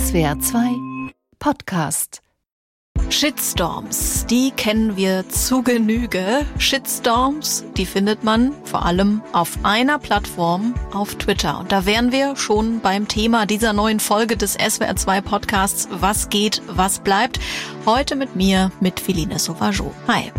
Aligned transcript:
SWR 0.00 0.40
2 0.40 0.76
Podcast. 1.38 2.22
Shitstorms, 3.10 4.24
die 4.26 4.50
kennen 4.50 4.96
wir 4.96 5.28
zu 5.28 5.62
Genüge. 5.62 6.46
Shitstorms, 6.58 7.66
die 7.76 7.84
findet 7.84 8.24
man 8.24 8.52
vor 8.64 8.86
allem 8.86 9.20
auf 9.32 9.58
einer 9.62 9.98
Plattform, 9.98 10.74
auf 10.94 11.16
Twitter. 11.16 11.58
Und 11.60 11.70
da 11.70 11.84
wären 11.84 12.12
wir 12.12 12.34
schon 12.36 12.80
beim 12.80 13.08
Thema 13.08 13.44
dieser 13.44 13.74
neuen 13.74 14.00
Folge 14.00 14.38
des 14.38 14.58
SWR2 14.58 15.20
Podcasts 15.20 15.88
Was 15.90 16.30
geht, 16.30 16.62
was 16.66 17.00
bleibt. 17.00 17.38
Heute 17.84 18.16
mit 18.16 18.34
mir, 18.34 18.72
mit 18.80 19.00
Philine 19.00 19.38
Sauvageau. 19.38 19.92
Hi. 20.08 20.32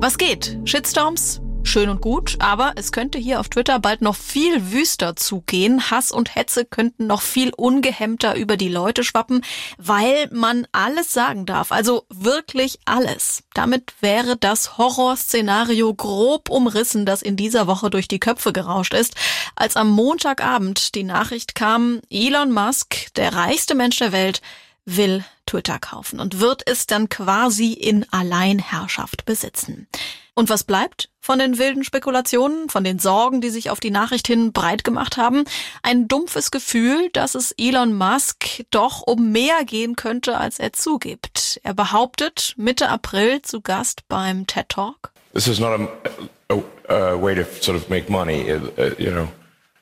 Was 0.00 0.16
geht? 0.16 0.58
Shitstorms? 0.64 1.43
Schön 1.66 1.88
und 1.88 2.02
gut, 2.02 2.36
aber 2.40 2.74
es 2.76 2.92
könnte 2.92 3.18
hier 3.18 3.40
auf 3.40 3.48
Twitter 3.48 3.80
bald 3.80 4.02
noch 4.02 4.14
viel 4.14 4.70
wüster 4.70 5.16
zugehen. 5.16 5.90
Hass 5.90 6.12
und 6.12 6.36
Hetze 6.36 6.66
könnten 6.66 7.06
noch 7.06 7.22
viel 7.22 7.52
ungehemmter 7.56 8.36
über 8.36 8.56
die 8.56 8.68
Leute 8.68 9.02
schwappen, 9.02 9.40
weil 9.78 10.28
man 10.30 10.68
alles 10.72 11.12
sagen 11.12 11.46
darf. 11.46 11.72
Also 11.72 12.04
wirklich 12.10 12.78
alles. 12.84 13.42
Damit 13.54 13.94
wäre 14.00 14.36
das 14.36 14.76
Horrorszenario 14.78 15.92
grob 15.94 16.50
umrissen, 16.50 17.06
das 17.06 17.22
in 17.22 17.34
dieser 17.34 17.66
Woche 17.66 17.90
durch 17.90 18.08
die 18.08 18.20
Köpfe 18.20 18.52
gerauscht 18.52 18.94
ist, 18.94 19.14
als 19.56 19.76
am 19.76 19.90
Montagabend 19.90 20.94
die 20.94 21.02
Nachricht 21.02 21.54
kam, 21.54 22.00
Elon 22.10 22.52
Musk, 22.52 23.12
der 23.16 23.34
reichste 23.34 23.74
Mensch 23.74 23.96
der 23.96 24.12
Welt, 24.12 24.42
will 24.86 25.24
Twitter 25.46 25.78
kaufen 25.78 26.20
und 26.20 26.40
wird 26.40 26.62
es 26.66 26.86
dann 26.86 27.08
quasi 27.08 27.72
in 27.72 28.06
Alleinherrschaft 28.10 29.24
besitzen. 29.24 29.86
Und 30.34 30.48
was 30.48 30.64
bleibt 30.64 31.10
von 31.20 31.38
den 31.38 31.58
wilden 31.58 31.84
Spekulationen, 31.84 32.68
von 32.68 32.82
den 32.82 32.98
Sorgen, 32.98 33.40
die 33.40 33.50
sich 33.50 33.70
auf 33.70 33.78
die 33.78 33.92
Nachricht 33.92 34.26
hin 34.26 34.52
breit 34.52 34.82
gemacht 34.82 35.16
haben? 35.16 35.44
Ein 35.82 36.08
dumpfes 36.08 36.50
Gefühl, 36.50 37.08
dass 37.12 37.36
es 37.36 37.54
Elon 37.56 37.96
Musk 37.96 38.64
doch 38.70 39.02
um 39.02 39.30
mehr 39.30 39.64
gehen 39.64 39.94
könnte, 39.94 40.36
als 40.36 40.58
er 40.58 40.72
zugibt. 40.72 41.60
Er 41.62 41.74
behauptet 41.74 42.54
Mitte 42.56 42.88
April 42.88 43.42
zu 43.42 43.60
Gast 43.60 44.08
beim 44.08 44.46
TED 44.48 44.68
Talk. 44.70 45.12
This 45.34 45.46
is 45.46 45.60
not 45.60 45.80
a, 45.80 46.54
a, 46.54 46.62
a 46.88 47.20
way 47.20 47.34
to 47.36 47.44
sort 47.60 47.76
of 47.76 47.88
make 47.88 48.10
money, 48.10 48.50
uh, 48.50 48.90
you 48.98 49.10
know. 49.10 49.28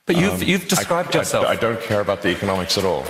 But 0.04 0.16
you've, 0.16 0.42
you've 0.42 0.68
described 0.68 1.14
I, 1.14 1.20
yourself. 1.20 1.46
I, 1.46 1.52
I 1.52 1.56
don't 1.56 1.80
care 1.80 2.00
about 2.00 2.22
the 2.22 2.28
economics 2.28 2.76
at 2.76 2.84
all. 2.84 3.04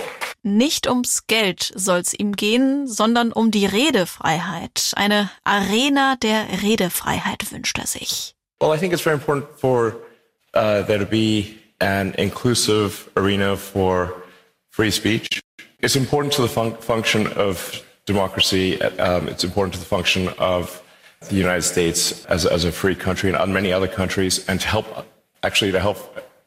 Nicht 0.45 0.87
ums 0.87 1.25
Geld 1.27 1.71
soll's 1.73 2.13
ihm 2.13 2.35
gehen, 2.35 2.85
sondern 2.85 3.31
um 3.31 3.49
die 3.49 3.65
Redefreiheit. 3.65 4.91
Eine 4.95 5.31
Arena 5.45 6.17
der 6.17 6.61
Redefreiheit 6.61 7.49
wünscht 7.53 7.79
er 7.79 7.87
sich. 7.87 8.35
Well, 8.61 8.75
I 8.75 8.77
think 8.77 8.91
it's 8.91 9.01
very 9.01 9.15
important 9.15 9.47
for 9.57 9.95
uh, 10.53 10.83
there 10.83 10.99
to 10.99 11.05
be 11.05 11.55
an 11.79 12.13
inclusive 12.17 13.09
arena 13.15 13.55
for 13.55 14.21
free 14.69 14.91
speech. 14.91 15.39
It's 15.81 15.95
important 15.95 16.33
to 16.33 16.41
the 16.41 16.49
fun 16.49 16.75
function 16.81 17.27
of 17.37 17.81
democracy. 18.05 18.81
Um, 18.99 19.29
it's 19.29 19.45
important 19.45 19.73
to 19.75 19.79
the 19.79 19.85
function 19.85 20.27
of 20.37 20.81
the 21.29 21.35
United 21.35 21.63
States 21.63 22.25
as, 22.25 22.45
as 22.45 22.65
a 22.65 22.71
free 22.71 22.95
country 22.95 23.31
and 23.31 23.53
many 23.53 23.71
other 23.71 23.87
countries, 23.87 24.45
and 24.49 24.59
to 24.59 24.67
help 24.67 25.07
actually 25.41 25.71
to 25.71 25.79
help 25.79 25.97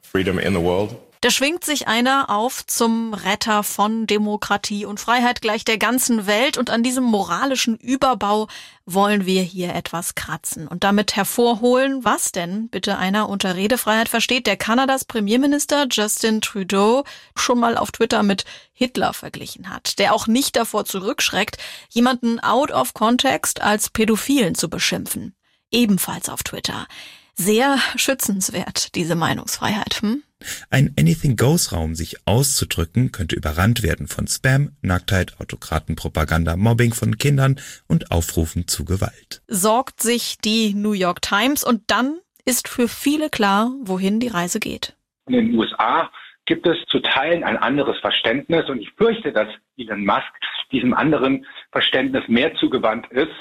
freedom 0.02 0.38
in 0.38 0.52
the 0.52 0.60
world. 0.60 1.00
Da 1.22 1.30
schwingt 1.30 1.64
sich 1.64 1.88
einer 1.88 2.28
auf 2.28 2.66
zum 2.66 3.14
Retter 3.14 3.62
von 3.62 4.06
Demokratie 4.06 4.84
und 4.84 5.00
Freiheit 5.00 5.40
gleich 5.40 5.64
der 5.64 5.78
ganzen 5.78 6.26
Welt 6.26 6.58
und 6.58 6.68
an 6.68 6.82
diesem 6.82 7.04
moralischen 7.04 7.76
Überbau 7.76 8.48
wollen 8.84 9.24
wir 9.24 9.42
hier 9.42 9.74
etwas 9.74 10.14
kratzen 10.14 10.68
und 10.68 10.84
damit 10.84 11.16
hervorholen, 11.16 12.04
was 12.04 12.32
denn 12.32 12.68
bitte 12.68 12.98
einer 12.98 13.28
unter 13.28 13.56
Redefreiheit 13.56 14.08
versteht, 14.08 14.46
der 14.46 14.56
Kanadas 14.56 15.04
Premierminister 15.04 15.86
Justin 15.90 16.40
Trudeau 16.40 17.04
schon 17.34 17.58
mal 17.58 17.76
auf 17.76 17.90
Twitter 17.92 18.22
mit 18.22 18.44
Hitler 18.72 19.14
verglichen 19.14 19.70
hat, 19.70 19.98
der 19.98 20.14
auch 20.14 20.26
nicht 20.26 20.54
davor 20.54 20.84
zurückschreckt, 20.84 21.56
jemanden 21.88 22.40
out 22.40 22.70
of 22.70 22.92
context 22.94 23.62
als 23.62 23.88
Pädophilen 23.88 24.54
zu 24.54 24.68
beschimpfen. 24.68 25.34
Ebenfalls 25.70 26.28
auf 26.28 26.42
Twitter. 26.42 26.86
Sehr 27.34 27.78
schützenswert, 27.96 28.94
diese 28.94 29.14
Meinungsfreiheit. 29.14 30.00
Hm? 30.02 30.22
Ein 30.70 30.94
Anything-Goes-Raum, 30.98 31.94
sich 31.94 32.16
auszudrücken, 32.26 33.12
könnte 33.12 33.36
überrannt 33.36 33.82
werden 33.82 34.06
von 34.06 34.26
Spam, 34.26 34.76
Nacktheit, 34.82 35.40
Autokratenpropaganda, 35.40 36.56
Mobbing 36.56 36.92
von 36.92 37.16
Kindern 37.18 37.58
und 37.88 38.10
Aufrufen 38.10 38.68
zu 38.68 38.84
Gewalt. 38.84 39.42
Sorgt 39.48 40.00
sich 40.02 40.38
die 40.38 40.74
New 40.74 40.92
York 40.92 41.22
Times 41.22 41.64
und 41.64 41.82
dann 41.86 42.18
ist 42.44 42.68
für 42.68 42.88
viele 42.88 43.30
klar, 43.30 43.72
wohin 43.80 44.20
die 44.20 44.28
Reise 44.28 44.60
geht. 44.60 44.96
In 45.26 45.34
den 45.34 45.54
USA 45.56 46.10
gibt 46.44 46.66
es 46.66 46.76
zu 46.88 47.00
Teilen 47.00 47.42
ein 47.42 47.56
anderes 47.56 47.98
Verständnis 47.98 48.68
und 48.68 48.80
ich 48.80 48.90
fürchte, 48.92 49.32
dass 49.32 49.48
Elon 49.76 50.04
Musk 50.04 50.32
diesem 50.70 50.94
anderen 50.94 51.46
Verständnis 51.72 52.22
mehr 52.28 52.54
zugewandt 52.54 53.10
ist 53.10 53.32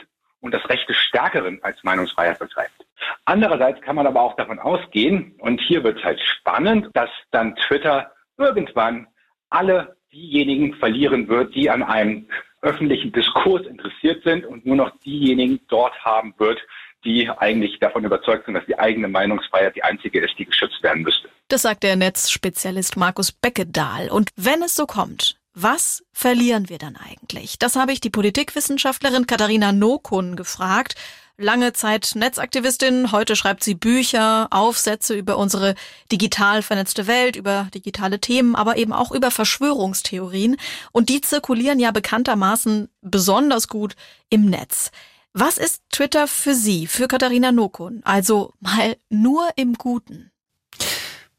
und 0.46 0.54
das 0.54 0.70
Recht 0.70 0.88
des 0.88 0.96
Stärkeren 0.98 1.60
als 1.64 1.84
Meinungsfreiheit 1.84 2.38
betreibt. 2.38 2.86
Andererseits 3.26 3.82
kann 3.82 3.96
man 3.96 4.06
aber 4.06 4.22
auch 4.22 4.36
davon 4.36 4.60
ausgehen, 4.60 5.34
und 5.40 5.60
hier 5.60 5.84
wird 5.84 5.98
es 5.98 6.04
halt 6.04 6.22
spannend, 6.22 6.90
dass 6.94 7.10
dann 7.32 7.56
Twitter 7.56 8.12
irgendwann 8.38 9.08
alle 9.50 9.98
diejenigen 10.14 10.76
verlieren 10.76 11.28
wird, 11.28 11.56
die 11.56 11.70
an 11.70 11.82
einem 11.82 12.28
öffentlichen 12.62 13.12
Diskurs 13.12 13.66
interessiert 13.66 14.24
sind 14.24 14.46
und 14.46 14.66
nur 14.66 14.76
noch 14.76 14.92
diejenigen 15.00 15.60
dort 15.68 15.94
haben 16.06 16.34
wird, 16.38 16.60
die 17.04 17.30
eigentlich 17.30 17.80
davon 17.80 18.04
überzeugt 18.04 18.46
sind, 18.46 18.54
dass 18.54 18.66
die 18.66 18.78
eigene 18.78 19.08
Meinungsfreiheit 19.08 19.76
die 19.76 19.84
einzige 19.84 20.20
ist, 20.22 20.38
die 20.38 20.46
geschützt 20.46 20.82
werden 20.84 21.04
müsste. 21.04 21.30
Das 21.48 21.64
sagt 21.64 21.84
der 21.84 21.96
Netzspezialist 21.96 22.98
Markus 22.98 23.32
Beckedahl. 23.32 24.10
Und 24.10 24.30
wenn 24.36 24.62
es 24.62 24.76
so 24.76 24.86
kommt, 24.86 25.38
was 25.56 26.04
verlieren 26.12 26.70
wir 26.70 26.78
dann 26.78 26.98
eigentlich? 26.98 27.58
Das 27.58 27.76
habe 27.76 27.94
ich 27.94 28.02
die 28.02 28.10
Politikwissenschaftlerin 28.10 29.26
Katharina 29.26 29.72
Nokun 29.72 30.36
gefragt. 30.36 30.96
Lange 31.38 31.74
Zeit 31.74 32.12
Netzaktivistin, 32.16 33.12
heute 33.12 33.36
schreibt 33.36 33.64
sie 33.64 33.74
Bücher, 33.76 34.48
Aufsätze 34.52 35.16
über 35.16 35.38
unsere 35.38 35.76
digital 36.12 36.62
vernetzte 36.62 37.08
Welt, 37.08 37.36
über 37.36 37.70
digitale 37.74 38.20
Themen, 38.20 38.56
aber 38.56 38.78
eben 38.78 38.94
auch 38.94 39.12
über 39.12 39.32
Verschwörungstheorien. 39.32 40.58
Und 40.92 41.10
die 41.10 41.22
zirkulieren 41.22 41.80
ja 41.80 41.92
bekanntermaßen 41.92 42.90
besonders 43.02 43.68
gut 43.68 43.96
im 44.30 44.46
Netz. 44.50 44.92
Was 45.34 45.58
ist 45.58 45.82
Twitter 45.90 46.28
für 46.28 46.54
Sie, 46.54 46.88
für 46.88 47.08
Katharina 47.08 47.52
Nokun? 47.52 48.02
Also 48.06 48.54
mal 48.60 48.96
nur 49.10 49.50
im 49.56 49.74
Guten. 49.74 50.32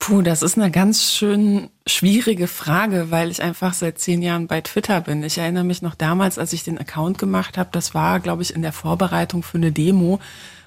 Puh, 0.06 0.22
das 0.22 0.42
ist 0.42 0.56
eine 0.56 0.70
ganz 0.70 1.10
schön 1.10 1.68
schwierige 1.84 2.46
Frage, 2.46 3.10
weil 3.10 3.28
ich 3.28 3.42
einfach 3.42 3.74
seit 3.74 3.98
zehn 3.98 4.22
Jahren 4.22 4.46
bei 4.46 4.60
Twitter 4.60 5.00
bin. 5.00 5.24
Ich 5.24 5.36
erinnere 5.36 5.64
mich 5.64 5.82
noch 5.82 5.96
damals, 5.96 6.38
als 6.38 6.52
ich 6.52 6.62
den 6.62 6.78
Account 6.78 7.18
gemacht 7.18 7.58
habe, 7.58 7.70
das 7.72 7.92
war, 7.92 8.20
glaube 8.20 8.42
ich, 8.42 8.54
in 8.54 8.62
der 8.62 8.72
Vorbereitung 8.72 9.42
für 9.42 9.58
eine 9.58 9.72
Demo. 9.72 10.20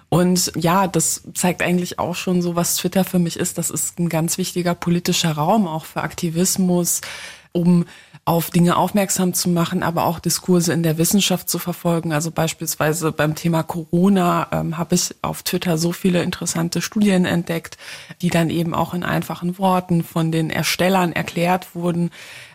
Und 0.10 0.52
ja, 0.58 0.88
das 0.88 1.24
zeigt 1.36 1.62
eigentlich 1.62 2.00
auch 2.00 2.16
schon 2.16 2.42
so, 2.42 2.58
was 2.58 2.76
Twitter 2.76 3.06
für 3.06 3.18
mich 3.18 3.40
ist. 3.40 3.58
Das 3.58 3.70
ist 3.70 3.98
ein 3.98 4.10
ganz 4.10 4.38
wichtiger 4.38 4.76
politischer 4.76 5.32
Raum, 5.32 5.70
auch 5.70 5.86
für 5.86 6.04
Aktivismus, 6.04 7.00
um 7.54 7.86
auf 8.30 8.52
Dinge 8.52 8.78
aufmerksam 8.78 9.34
zu 9.34 9.50
machen, 9.50 9.82
aber 9.82 10.06
auch 10.06 10.20
Diskurse 10.20 10.72
in 10.72 10.84
der 10.84 11.00
Wissenschaft 11.00 11.50
zu 11.50 11.58
verfolgen. 11.58 12.14
Also 12.14 12.30
beispielsweise 12.30 13.12
beim 13.12 13.34
Thema 13.34 13.64
Corona 13.64 14.48
ähm, 14.52 14.78
habe 14.78 14.94
ich 14.94 15.16
auf 15.24 15.42
Twitter 15.42 15.80
so 15.80 15.94
viele 15.94 16.22
interessante 16.22 16.84
Studien 16.84 17.26
entdeckt, 17.26 17.80
die 18.22 18.30
dann 18.30 18.52
eben 18.52 18.76
auch 18.76 18.94
in 18.94 19.04
einfachen 19.04 19.58
Worten 19.58 20.04
von 20.04 20.32
den 20.32 20.52
Erstellern 20.52 21.12
erklärt 21.12 21.74
wurden. 21.74 22.12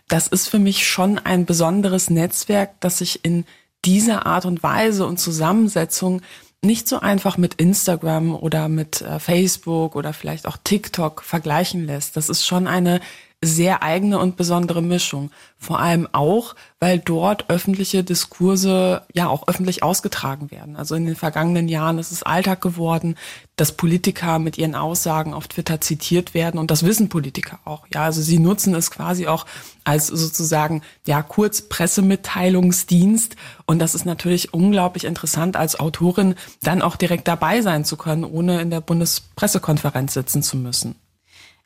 Das 0.07 0.27
ist 0.27 0.47
für 0.47 0.59
mich 0.59 0.87
schon 0.87 1.19
ein 1.19 1.43
besonderes 1.43 2.09
Netzwerk, 2.09 2.79
das 2.79 2.99
sich 2.99 3.25
in 3.25 3.43
dieser 3.83 4.25
Art 4.25 4.45
und 4.45 4.63
Weise 4.63 5.05
und 5.05 5.19
Zusammensetzung 5.19 6.21
nicht 6.61 6.87
so 6.87 7.01
einfach 7.01 7.37
mit 7.37 7.55
Instagram 7.55 8.33
oder 8.33 8.69
mit 8.69 9.01
äh, 9.01 9.19
Facebook 9.19 9.97
oder 9.97 10.13
vielleicht 10.13 10.47
auch 10.47 10.55
TikTok 10.63 11.21
vergleichen 11.21 11.85
lässt. 11.85 12.15
Das 12.15 12.29
ist 12.29 12.45
schon 12.45 12.65
eine 12.65 13.01
sehr 13.45 13.83
eigene 13.83 14.19
und 14.19 14.37
besondere 14.37 14.81
Mischung. 14.81 15.31
Vor 15.57 15.79
allem 15.79 16.07
auch, 16.11 16.55
weil 16.79 16.99
dort 16.99 17.49
öffentliche 17.49 18.03
Diskurse 18.03 19.03
ja 19.13 19.27
auch 19.27 19.47
öffentlich 19.47 19.83
ausgetragen 19.83 20.51
werden. 20.51 20.75
Also 20.75 20.95
in 20.95 21.05
den 21.05 21.15
vergangenen 21.15 21.67
Jahren 21.67 21.97
ist 21.97 22.11
es 22.11 22.23
Alltag 22.23 22.61
geworden, 22.61 23.15
dass 23.55 23.71
Politiker 23.71 24.39
mit 24.39 24.57
ihren 24.57 24.75
Aussagen 24.75 25.33
auf 25.33 25.47
Twitter 25.47 25.79
zitiert 25.79 26.33
werden 26.33 26.59
und 26.59 26.71
das 26.71 26.83
wissen 26.83 27.09
Politiker 27.09 27.59
auch. 27.65 27.87
Ja, 27.93 28.03
also 28.03 28.21
sie 28.21 28.39
nutzen 28.39 28.75
es 28.75 28.91
quasi 28.91 29.27
auch 29.27 29.45
als 29.83 30.07
sozusagen 30.07 30.81
ja 31.05 31.21
kurz 31.21 31.61
Pressemitteilungsdienst 31.61 33.35
und 33.65 33.79
das 33.79 33.95
ist 33.95 34.05
natürlich 34.05 34.53
unglaublich 34.53 35.05
interessant 35.05 35.55
als 35.55 35.79
Autorin 35.79 36.35
dann 36.61 36.81
auch 36.81 36.95
direkt 36.95 37.27
dabei 37.27 37.61
sein 37.61 37.85
zu 37.85 37.95
können, 37.97 38.23
ohne 38.23 38.61
in 38.61 38.69
der 38.69 38.81
Bundespressekonferenz 38.81 40.13
sitzen 40.13 40.43
zu 40.43 40.57
müssen. 40.57 40.95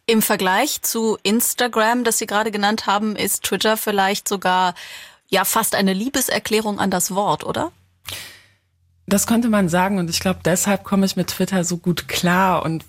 Im 0.10 0.24
Vergleich 0.24 0.82
zu 0.82 1.20
Instagram, 1.22 2.04
das 2.04 2.18
Sie 2.18 2.26
gerade 2.26 2.50
genannt 2.50 2.88
haben, 2.88 3.16
ist 3.16 3.44
Twitter 3.44 3.78
vielleicht 3.78 4.28
sogar 4.28 4.74
ja 5.28 5.46
fast 5.46 5.76
eine 5.76 5.94
Liebeserklärung 5.94 6.80
an 6.80 6.90
das 6.90 7.14
Wort, 7.14 7.44
oder? 7.44 7.72
Das 9.06 9.28
könnte 9.28 9.50
man 9.50 9.70
sagen 9.70 10.00
und 10.00 10.10
ich 10.10 10.20
glaube, 10.20 10.40
deshalb 10.44 10.84
komme 10.84 11.06
ich 11.06 11.16
mit 11.16 11.28
Twitter 11.28 11.64
so 11.64 11.78
gut 11.78 12.08
klar 12.08 12.66
und 12.66 12.86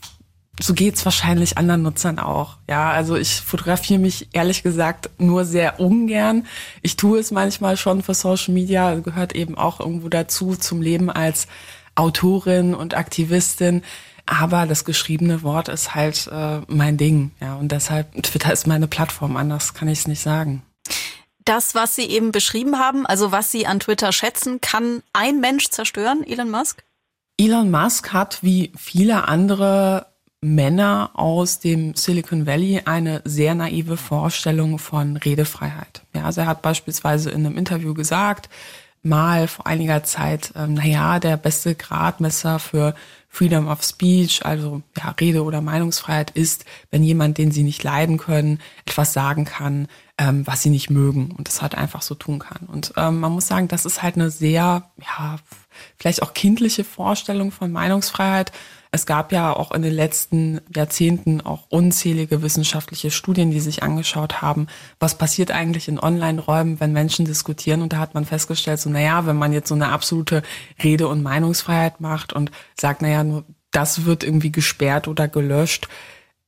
so 0.59 0.73
geht's 0.73 1.05
wahrscheinlich 1.05 1.59
anderen 1.59 1.83
Nutzern 1.83 2.19
auch. 2.19 2.57
Ja, 2.71 2.91
also 2.91 3.17
ich 3.17 3.43
fotografiere 3.43 4.01
mich 4.01 4.29
ehrlich 4.33 4.63
gesagt 4.63 5.11
nur 5.19 5.45
sehr 5.45 5.79
ungern. 5.79 6.47
Ich 6.81 6.97
tue 6.97 7.19
es 7.19 7.31
manchmal 7.31 7.77
schon 7.77 8.03
für 8.03 8.15
Social 8.15 8.55
Media, 8.55 8.95
gehört 8.95 9.35
eben 9.35 9.59
auch 9.59 9.81
irgendwo 9.81 10.09
dazu 10.09 10.57
zum 10.57 10.81
Leben 10.81 11.11
als 11.11 11.49
Autorin 11.97 12.75
und 12.75 12.95
Aktivistin. 12.95 13.83
Aber 14.27 14.67
das 14.67 14.85
geschriebene 14.85 15.43
Wort 15.43 15.69
ist 15.69 15.95
halt 15.95 16.29
äh, 16.33 16.61
mein 16.69 16.97
Ding. 16.97 17.33
Ja, 17.41 17.57
und 17.57 17.73
deshalb, 17.73 18.13
Twitter 18.23 18.53
ist 18.53 18.67
meine 18.67 18.87
Plattform, 18.87 19.37
anders 19.37 19.75
kann 19.75 19.89
ich 19.89 20.01
es 20.01 20.07
nicht 20.07 20.23
sagen. 20.23 20.63
Das, 21.45 21.75
was 21.75 21.97
Sie 21.97 22.05
eben 22.05 22.33
beschrieben 22.33 22.79
haben, 22.79 23.07
also 23.07 23.33
was 23.33 23.51
Sie 23.51 23.67
an 23.67 23.81
Twitter 23.81 24.13
schätzen, 24.13 24.61
kann 24.61 25.03
ein 25.13 25.41
Mensch 25.41 25.71
zerstören, 25.71 26.23
Elon 26.25 26.51
Musk? 26.51 26.85
Elon 27.39 27.71
Musk 27.71 28.13
hat 28.13 28.43
wie 28.43 28.73
viele 28.77 29.27
andere 29.27 30.07
Männer 30.43 31.11
aus 31.15 31.59
dem 31.59 31.95
Silicon 31.95 32.47
Valley 32.47 32.83
eine 32.85 33.21
sehr 33.25 33.55
naive 33.55 33.97
Vorstellung 33.97 34.79
von 34.79 35.17
Redefreiheit. 35.17 36.03
Ja, 36.15 36.25
also 36.25 36.43
er 36.43 36.47
hat 36.47 36.63
beispielsweise 36.63 37.31
in 37.31 37.45
einem 37.45 37.59
Interview 37.59 37.95
gesagt, 37.95 38.49
mal 39.03 39.49
vor 39.49 39.67
einiger 39.67 40.03
Zeit, 40.03 40.53
ähm, 40.57 40.75
naja, 40.75 41.19
der 41.19 41.37
beste 41.37 41.75
Gradmesser 41.75 42.59
für 42.59 42.95
Freedom 43.33 43.69
of 43.69 43.85
Speech, 43.85 44.45
also 44.45 44.83
ja, 44.99 45.15
Rede 45.19 45.45
oder 45.45 45.61
Meinungsfreiheit 45.61 46.33
ist, 46.33 46.65
wenn 46.91 47.05
jemand, 47.05 47.39
den 47.39 47.53
sie 47.53 47.63
nicht 47.63 47.83
leiden 47.85 48.19
können, 48.19 48.59
etwas 48.85 49.13
sagen 49.13 49.45
kann, 49.45 49.87
ähm, 50.19 50.45
was 50.49 50.63
sie 50.63 50.69
nicht 50.69 50.91
mögen 50.91 51.31
und 51.31 51.47
das 51.47 51.63
halt 51.63 51.77
einfach 51.77 52.03
so 52.03 52.17
tun 52.17 52.41
kann. 52.41 52.67
Und 52.67 52.93
ähm, 52.97 53.21
man 53.21 53.31
muss 53.31 53.47
sagen, 53.47 53.69
das 53.69 53.87
ist 53.87 54.03
halt 54.03 54.17
eine 54.17 54.31
sehr, 54.31 54.91
ja, 54.99 55.39
vielleicht 55.97 56.23
auch 56.23 56.35
kindliche 56.35 56.83
Vorstellung 56.83 57.53
von 57.53 57.71
Meinungsfreiheit. 57.71 58.51
Es 58.93 59.07
gab 59.07 59.31
ja 59.31 59.55
auch 59.55 59.71
in 59.71 59.83
den 59.83 59.95
letzten 59.95 60.61
Jahrzehnten 60.75 61.41
auch 61.41 61.67
unzählige 61.69 62.43
wissenschaftliche 62.43 63.13
Studien, 63.13 63.53
die 63.53 63.61
sich 63.61 63.85
angeschaut 63.85 64.43
haben, 64.43 64.67
was 64.99 65.17
passiert 65.17 65.53
eigentlich 65.53 65.87
in 65.87 66.01
Online-Räumen, 66.01 66.81
wenn 66.81 66.93
Menschen 66.93 67.25
diskutieren. 67.25 67.83
Und 67.83 67.93
da 67.93 67.99
hat 67.99 68.15
man 68.15 68.25
festgestellt, 68.25 68.81
so, 68.81 68.91
naja, 68.91 69.27
wenn 69.27 69.37
man 69.37 69.53
jetzt 69.53 69.69
so 69.69 69.77
eine 69.77 69.91
absolute 69.91 70.43
Rede- 70.83 71.07
und 71.07 71.23
Meinungsfreiheit 71.23 72.01
macht 72.01 72.33
und 72.33 72.51
sagt, 72.75 73.01
naja, 73.03 73.23
nur 73.23 73.45
das 73.71 74.05
wird 74.07 74.25
irgendwie 74.25 74.51
gesperrt 74.51 75.07
oder 75.07 75.29
gelöscht 75.29 75.87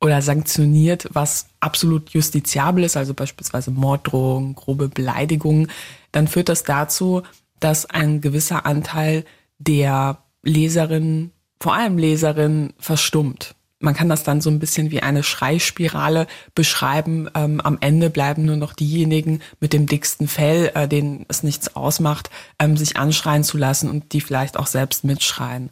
oder 0.01 0.21
sanktioniert, 0.21 1.09
was 1.13 1.47
absolut 1.61 2.11
justiziabel 2.11 2.83
ist, 2.83 2.97
also 2.97 3.15
beispielsweise 3.15 3.71
Morddrohungen, 3.71 4.57
grobe 4.57 4.89
Beleidigungen, 4.89 5.71
dann 6.11 6.27
führt 6.27 6.49
das 6.49 6.65
dazu, 6.65 7.23
dass 7.61 7.87
ein 7.87 8.21
gewisser 8.21 8.67
Anteil 8.67 9.25
der 9.59 10.19
Leserinnen 10.43 11.31
vor 11.63 11.75
allem 11.75 11.97
Leserinnen 11.97 12.73
verstummt. 12.81 13.55
Man 13.79 13.95
kann 13.95 14.09
das 14.09 14.25
dann 14.25 14.41
so 14.41 14.51
ein 14.51 14.59
bisschen 14.59 14.91
wie 14.91 15.01
eine 15.01 15.23
Schreispirale 15.23 16.27
beschreiben. 16.57 17.31
Ähm, 17.37 17.61
am 17.61 17.79
Ende 17.81 18.11
bleiben 18.11 18.45
nur 18.45 18.57
noch 18.57 18.73
diejenigen 18.73 19.41
mit 19.61 19.73
dem 19.73 19.87
dicksten 19.87 20.27
Fell, 20.27 20.73
äh, 20.75 20.89
denen 20.89 21.25
es 21.29 21.45
nichts 21.45 21.77
ausmacht, 21.77 22.31
ähm, 22.59 22.77
sich 22.77 22.97
anschreien 22.97 23.45
zu 23.45 23.59
lassen 23.59 23.89
und 23.89 24.13
die 24.13 24.21
vielleicht 24.21 24.57
auch 24.57 24.67
selbst 24.67 25.05
mitschreien. 25.05 25.71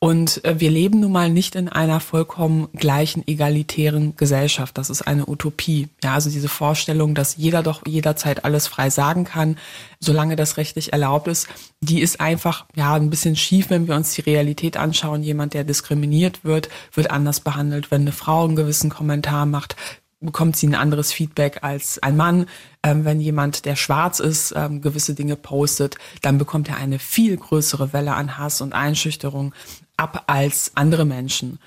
Und 0.00 0.44
äh, 0.44 0.60
wir 0.60 0.70
leben 0.70 1.00
nun 1.00 1.10
mal 1.10 1.28
nicht 1.28 1.56
in 1.56 1.68
einer 1.68 1.98
vollkommen 1.98 2.68
gleichen, 2.72 3.26
egalitären 3.26 4.14
Gesellschaft. 4.16 4.78
Das 4.78 4.90
ist 4.90 5.02
eine 5.02 5.28
Utopie. 5.28 5.88
Ja, 6.04 6.14
also 6.14 6.30
diese 6.30 6.48
Vorstellung, 6.48 7.16
dass 7.16 7.36
jeder 7.36 7.64
doch 7.64 7.84
jederzeit 7.84 8.44
alles 8.44 8.68
frei 8.68 8.90
sagen 8.90 9.24
kann, 9.24 9.56
solange 9.98 10.36
das 10.36 10.56
rechtlich 10.56 10.92
erlaubt 10.92 11.26
ist, 11.26 11.48
die 11.80 12.00
ist 12.00 12.20
einfach, 12.20 12.66
ja, 12.76 12.94
ein 12.94 13.10
bisschen 13.10 13.34
schief, 13.34 13.70
wenn 13.70 13.88
wir 13.88 13.96
uns 13.96 14.12
die 14.12 14.20
Realität 14.20 14.76
anschauen. 14.76 15.24
Jemand, 15.24 15.54
der 15.54 15.64
diskriminiert 15.64 16.44
wird, 16.44 16.68
wird 16.92 17.10
anders 17.10 17.40
behandelt. 17.40 17.90
Wenn 17.90 18.02
eine 18.02 18.12
Frau 18.12 18.44
einen 18.44 18.54
gewissen 18.54 18.90
Kommentar 18.90 19.46
macht, 19.46 19.74
bekommt 20.20 20.56
sie 20.56 20.68
ein 20.68 20.74
anderes 20.76 21.12
Feedback 21.12 21.62
als 21.62 22.00
ein 22.02 22.16
Mann. 22.16 22.46
Ähm, 22.84 23.04
wenn 23.04 23.20
jemand, 23.20 23.64
der 23.64 23.74
schwarz 23.74 24.20
ist, 24.20 24.54
ähm, 24.56 24.80
gewisse 24.80 25.14
Dinge 25.14 25.34
postet, 25.34 25.96
dann 26.22 26.38
bekommt 26.38 26.68
er 26.68 26.76
eine 26.76 27.00
viel 27.00 27.36
größere 27.36 27.92
Welle 27.92 28.14
an 28.14 28.38
Hass 28.38 28.60
und 28.60 28.74
Einschüchterung 28.74 29.52
ab 29.98 30.24
als 30.26 30.72
andere 30.74 31.04
Menschen. 31.04 31.58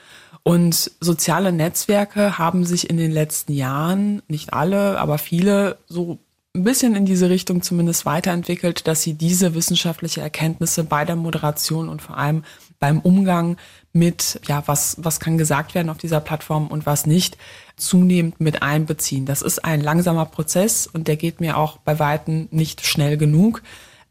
Und 0.44 0.92
soziale 1.00 1.51
Netzwerke 1.51 2.39
haben 2.39 2.66
sich 2.66 2.89
in 2.89 2.98
den 2.98 3.12
letzten 3.12 3.54
Jahren, 3.54 4.24
nicht 4.28 4.54
alle, 4.54 5.00
aber 5.00 5.19
viele, 5.19 5.78
so 5.88 6.18
ein 6.56 6.63
bisschen 6.63 6.95
in 6.95 7.06
diese 7.06 7.30
Richtung 7.30 7.62
zumindest 7.62 8.06
weiterentwickelt, 8.06 8.88
dass 8.88 9.04
sie 9.04 9.13
diese 9.13 9.54
wissenschaftliche 9.54 10.22
Erkenntnisse 10.22 10.83
bei 10.83 11.06
der 11.06 11.16
Moderation 11.16 11.88
und 11.88 12.01
vor 12.01 12.18
allem 12.18 12.44
beim 12.80 13.00
Umgang 13.00 13.57
mit, 13.94 14.42
ja, 14.48 14.63
was, 14.66 14.98
was 15.00 15.19
kann 15.19 15.38
gesagt 15.38 15.75
werden 15.75 15.89
auf 15.89 15.98
dieser 15.98 16.19
Plattform 16.19 16.68
und 16.68 16.86
was 16.86 17.06
nicht, 17.06 17.38
zunehmend 17.78 18.42
mit 18.42 18.63
einbeziehen. 18.63 19.25
Das 19.25 19.42
ist 19.42 19.63
ein 19.63 19.80
langsamer 19.81 20.25
Prozess 20.25 20.88
und 20.88 21.07
der 21.07 21.16
geht 21.16 21.39
mir 21.39 21.57
auch 21.57 21.78
bei 21.78 22.00
Weitem 22.00 22.48
nicht 22.51 22.86
schnell 22.86 23.18
genug. 23.18 23.62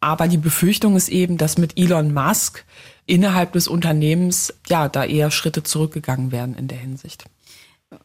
Aber 0.00 0.28
die 0.28 0.38
Befürchtung 0.38 0.96
ist 0.96 1.08
eben, 1.08 1.36
dass 1.36 1.58
mit 1.58 1.78
Elon 1.78 2.14
Musk 2.14 2.64
innerhalb 3.06 3.52
des 3.52 3.68
Unternehmens 3.68 4.54
ja 4.68 4.88
da 4.88 5.04
eher 5.04 5.30
Schritte 5.30 5.62
zurückgegangen 5.62 6.32
werden 6.32 6.56
in 6.56 6.68
der 6.68 6.78
Hinsicht. 6.78 7.24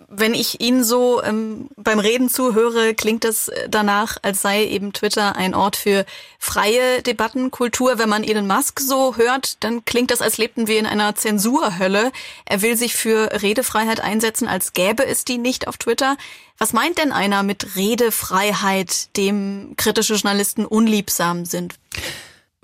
Wenn 0.07 0.33
ich 0.33 0.62
Ihnen 0.62 0.83
so 0.83 1.21
ähm, 1.21 1.69
beim 1.75 2.00
Reden 2.00 2.27
zuhöre, 2.27 2.95
klingt 2.95 3.24
es 3.24 3.51
danach, 3.69 4.18
als 4.24 4.42
sei 4.42 4.65
eben 4.65 4.94
Twitter 4.94 5.36
ein 5.36 5.53
Ort 5.53 5.75
für 5.75 6.06
freie 6.39 7.03
Debattenkultur. 7.03 8.00
Wenn 8.00 8.09
man 8.09 8.24
Elon 8.24 8.47
Musk 8.47 8.80
so 8.80 9.15
hört, 9.15 9.63
dann 9.63 9.86
klingt 9.86 10.09
das, 10.09 10.21
als 10.21 10.39
lebten 10.39 10.65
wir 10.65 10.80
in 10.80 10.88
einer 10.88 11.13
Zensurhölle. 11.13 12.12
Er 12.45 12.63
will 12.63 12.75
sich 12.77 12.95
für 12.95 13.44
Redefreiheit 13.44 14.00
einsetzen, 14.00 14.47
als 14.47 14.74
gäbe 14.74 15.06
es 15.06 15.24
die 15.24 15.38
nicht 15.38 15.68
auf 15.68 15.77
Twitter. 15.77 16.18
Was 16.57 16.74
meint 16.74 16.97
denn 16.97 17.12
einer 17.12 17.44
mit 17.44 17.75
Redefreiheit, 17.75 19.15
dem 19.18 19.75
kritische 19.77 20.15
Journalisten 20.15 20.65
unliebsam 20.65 21.45
sind? 21.45 21.75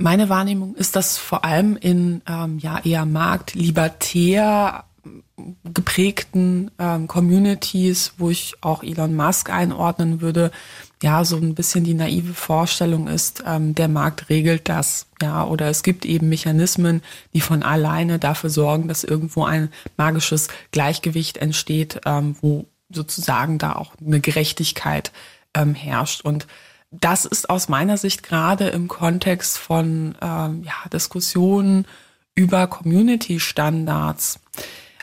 Meine 0.02 0.30
Wahrnehmung 0.30 0.76
ist, 0.76 0.96
dass 0.96 1.18
vor 1.18 1.46
allem 1.46 1.78
in 1.78 2.22
ähm, 2.28 2.60
ja 2.60 2.80
eher 2.84 3.06
marktlibertär 3.06 4.86
geprägten 5.64 6.72
ähm, 6.78 7.08
Communities, 7.08 8.14
wo 8.18 8.30
ich 8.30 8.56
auch 8.62 8.84
Elon 8.84 9.16
Musk 9.16 9.50
einordnen 9.50 10.22
würde, 10.22 10.52
ja, 11.02 11.26
so 11.26 11.38
ein 11.38 11.56
bisschen 11.56 11.84
die 11.84 11.96
naive 11.96 12.34
Vorstellung 12.34 13.08
ist, 13.08 13.44
ähm, 13.48 13.74
der 13.74 13.88
Markt 13.88 14.30
regelt 14.30 14.70
das, 14.70 15.08
ja, 15.22 15.44
oder 15.46 15.68
es 15.70 15.82
gibt 15.82 16.06
eben 16.06 16.30
Mechanismen, 16.30 17.02
die 17.34 17.42
von 17.42 17.64
alleine 17.64 18.20
dafür 18.20 18.52
sorgen, 18.52 18.88
dass 18.88 19.04
irgendwo 19.04 19.44
ein 19.44 19.70
magisches 19.98 20.50
Gleichgewicht 20.72 21.38
entsteht, 21.38 22.02
ähm, 22.06 22.36
wo 22.42 22.66
sozusagen 22.90 23.58
da 23.58 23.74
auch 23.74 23.94
eine 24.06 24.20
Gerechtigkeit 24.20 25.12
ähm, 25.56 25.74
herrscht. 25.74 26.22
Und 26.22 26.46
das 26.92 27.26
ist 27.26 27.50
aus 27.50 27.70
meiner 27.70 27.98
Sicht 27.98 28.22
gerade 28.22 28.68
im 28.68 28.88
Kontext 28.88 29.58
von 29.58 30.16
ähm, 30.22 30.64
ja, 30.64 30.90
Diskussionen 30.92 31.88
über 32.36 32.68
Community-Standards 32.68 34.40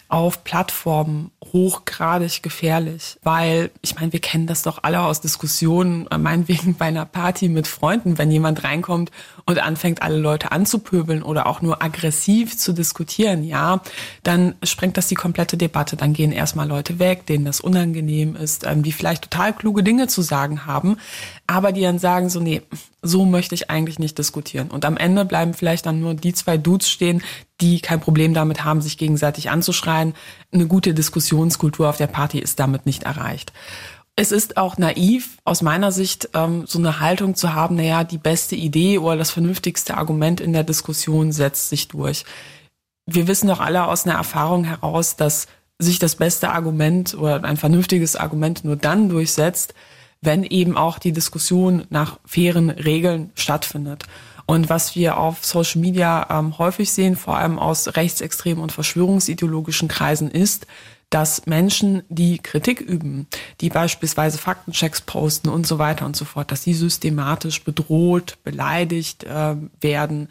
auf 0.09 0.43
Plattformen 0.43 1.31
hochgradig 1.53 2.43
gefährlich, 2.43 3.19
weil 3.23 3.71
ich 3.83 3.95
meine, 3.95 4.13
wir 4.13 4.21
kennen 4.21 4.47
das 4.47 4.63
doch 4.63 4.83
alle 4.83 5.01
aus 5.01 5.21
Diskussionen, 5.21 6.07
äh, 6.11 6.17
meinetwegen 6.17 6.75
bei 6.77 6.87
einer 6.87 7.05
Party 7.05 7.49
mit 7.49 7.67
Freunden, 7.67 8.17
wenn 8.17 8.31
jemand 8.31 8.65
reinkommt 8.65 9.11
und 9.45 9.59
anfängt, 9.59 10.01
alle 10.01 10.19
Leute 10.19 10.51
anzupöbeln 10.51 11.23
oder 11.23 11.47
auch 11.47 11.61
nur 11.61 11.83
aggressiv 11.83 12.57
zu 12.57 12.73
diskutieren, 12.73 13.45
ja, 13.45 13.81
dann 14.23 14.55
sprengt 14.63 14.97
das 14.97 15.09
die 15.09 15.15
komplette 15.15 15.59
Debatte. 15.59 15.97
Dann 15.97 16.15
gehen 16.15 16.33
erstmal 16.33 16.69
Leute 16.69 16.99
weg, 16.99 17.27
denen 17.27 17.45
das 17.45 17.61
unangenehm 17.61 18.35
ist, 18.35 18.67
ähm, 18.67 18.83
die 18.83 18.93
vielleicht 18.93 19.31
total 19.31 19.53
kluge 19.53 19.83
Dinge 19.83 20.07
zu 20.09 20.23
sagen 20.23 20.65
haben, 20.65 20.97
aber 21.49 21.73
die 21.73 21.81
dann 21.81 21.99
sagen 21.99 22.29
so, 22.29 22.41
nee, 22.41 22.61
so 23.01 23.25
möchte 23.25 23.55
ich 23.55 23.71
eigentlich 23.71 23.99
nicht 23.99 24.19
diskutieren. 24.19 24.71
Und 24.71 24.85
am 24.85 24.99
Ende 24.99 25.25
bleiben 25.25 25.55
vielleicht 25.55 25.87
dann 25.87 25.99
nur 25.99 26.13
die 26.13 26.35
zwei 26.35 26.59
Dudes 26.59 26.91
stehen, 26.91 27.23
die 27.63 27.81
kein 27.81 28.01
Problem 28.01 28.35
damit 28.35 28.65
haben, 28.65 28.83
sich 28.83 28.99
gegenseitig 28.99 29.51
anzuschreien. 29.51 30.15
Eine 30.53 30.67
gute 30.67 30.93
Diskussionskultur 30.93 31.89
auf 31.89 31.97
der 31.97 32.07
Party 32.07 32.39
ist 32.39 32.61
damit 32.61 32.85
nicht 32.85 33.05
erreicht. 33.05 33.55
Es 34.15 34.31
ist 34.31 34.59
auch 34.59 34.77
naiv, 34.77 35.39
aus 35.45 35.63
meiner 35.63 35.91
Sicht, 35.91 36.29
ähm, 36.35 36.65
so 36.67 36.79
eine 36.79 37.01
Haltung 37.01 37.35
zu 37.35 37.55
haben, 37.55 37.77
naja, 37.77 38.05
die 38.05 38.19
beste 38.19 38.55
Idee 38.55 38.99
oder 38.99 39.17
das 39.17 39.31
vernünftigste 39.31 39.97
Argument 39.97 40.43
in 40.43 40.53
der 40.53 40.65
Diskussion 40.65 41.33
setzt 41.33 41.71
sich 41.71 41.89
durch. 41.89 42.25
Wir 43.07 43.27
wissen 43.27 43.49
doch 43.49 43.61
alle 43.61 43.87
aus 43.87 44.05
einer 44.05 44.17
Erfahrung 44.17 44.65
heraus, 44.65 45.17
dass 45.17 45.47
sich 45.79 45.99
das 45.99 46.17
beste 46.17 46.51
Argument 46.51 47.15
oder 47.15 47.43
ein 47.45 47.57
vernünftiges 47.57 48.17
Argument 48.17 48.65
nur 48.65 48.77
dann 48.77 49.09
durchsetzt, 49.09 49.73
wenn 50.21 50.45
eben 50.45 50.77
auch 50.77 50.99
die 50.99 51.13
Diskussion 51.13 51.85
nach 51.91 52.19
fairen 52.25 52.71
Regeln 52.71 53.31
stattfindet. 53.35 54.05
Und 54.47 54.71
was 54.71 54.97
wir 54.97 55.19
auf 55.19 55.45
Social 55.45 55.81
Media 55.81 56.27
ähm, 56.31 56.57
häufig 56.59 56.91
sehen, 56.91 57.17
vor 57.17 57.37
allem 57.37 57.59
aus 57.59 57.97
rechtsextremen 57.97 58.63
und 58.63 58.73
verschwörungsideologischen 58.73 59.89
Kreisen, 59.89 60.31
ist, 60.31 60.67
dass 61.11 61.47
Menschen, 61.47 62.03
die 62.09 62.39
Kritik 62.39 62.81
üben, 62.81 63.27
die 63.61 63.71
beispielsweise 63.71 64.39
Faktenchecks 64.39 65.03
posten 65.03 65.49
und 65.49 65.67
so 65.67 65.79
weiter 65.79 66.05
und 66.05 66.17
so 66.17 66.25
fort, 66.25 66.51
dass 66.51 66.63
sie 66.63 66.75
systematisch 66.75 67.65
bedroht, 67.65 68.39
beleidigt 68.45 69.25
äh, 69.25 69.57
werden, 69.81 70.29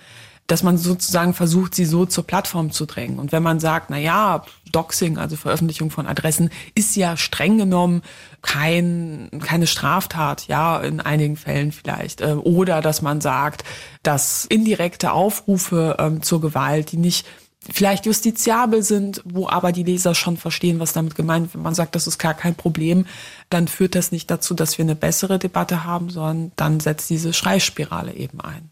dass 0.48 0.64
man 0.64 0.78
sozusagen 0.78 1.34
versucht, 1.34 1.76
sie 1.76 1.86
so 1.86 2.06
zur 2.06 2.26
Plattform 2.26 2.72
zu 2.72 2.86
drängen. 2.86 3.20
Und 3.20 3.32
wenn 3.32 3.44
man 3.44 3.60
sagt, 3.60 3.90
na 3.90 3.98
ja, 3.98 4.44
Doxing, 4.72 5.18
also 5.18 5.36
Veröffentlichung 5.36 5.92
von 5.92 6.08
Adressen, 6.08 6.50
ist 6.74 6.96
ja 6.96 7.18
streng 7.18 7.58
genommen 7.58 8.02
kein, 8.48 9.30
keine 9.44 9.68
Straftat, 9.68 10.48
ja, 10.48 10.80
in 10.80 11.02
einigen 11.02 11.36
Fällen 11.36 11.74
vielleicht. 11.74 12.22
Äh, 12.22 12.32
oder 12.34 12.82
dass 12.82 13.02
man 13.02 13.20
sagt, 13.20 13.64
dass 14.04 14.46
indirekte 14.46 15.12
Aufrufe 15.12 15.98
ähm, 16.00 16.24
zur 16.24 16.40
Gewalt, 16.40 16.94
die 16.94 16.98
nicht 16.98 17.28
vielleicht 17.70 18.06
justiziabel 18.06 18.84
sind, 18.84 19.22
wo 19.26 19.50
aber 19.50 19.74
die 19.74 19.84
Leser 19.84 20.16
schon 20.16 20.38
verstehen, 20.38 20.80
was 20.80 20.94
damit 20.94 21.16
gemeint 21.16 21.48
wird. 21.48 21.56
Wenn 21.56 21.64
man 21.64 21.76
sagt, 21.76 21.94
das 21.96 22.08
ist 22.08 22.20
gar 22.20 22.34
kein 22.34 22.56
Problem, 22.56 23.06
dann 23.50 23.68
führt 23.68 23.96
das 23.96 24.14
nicht 24.14 24.32
dazu, 24.32 24.54
dass 24.54 24.78
wir 24.78 24.86
eine 24.86 24.96
bessere 24.96 25.40
Debatte 25.40 25.84
haben, 25.84 26.10
sondern 26.10 26.54
dann 26.56 26.80
setzt 26.80 27.10
diese 27.10 27.34
Schreispirale 27.34 28.14
eben 28.14 28.40
ein. 28.40 28.72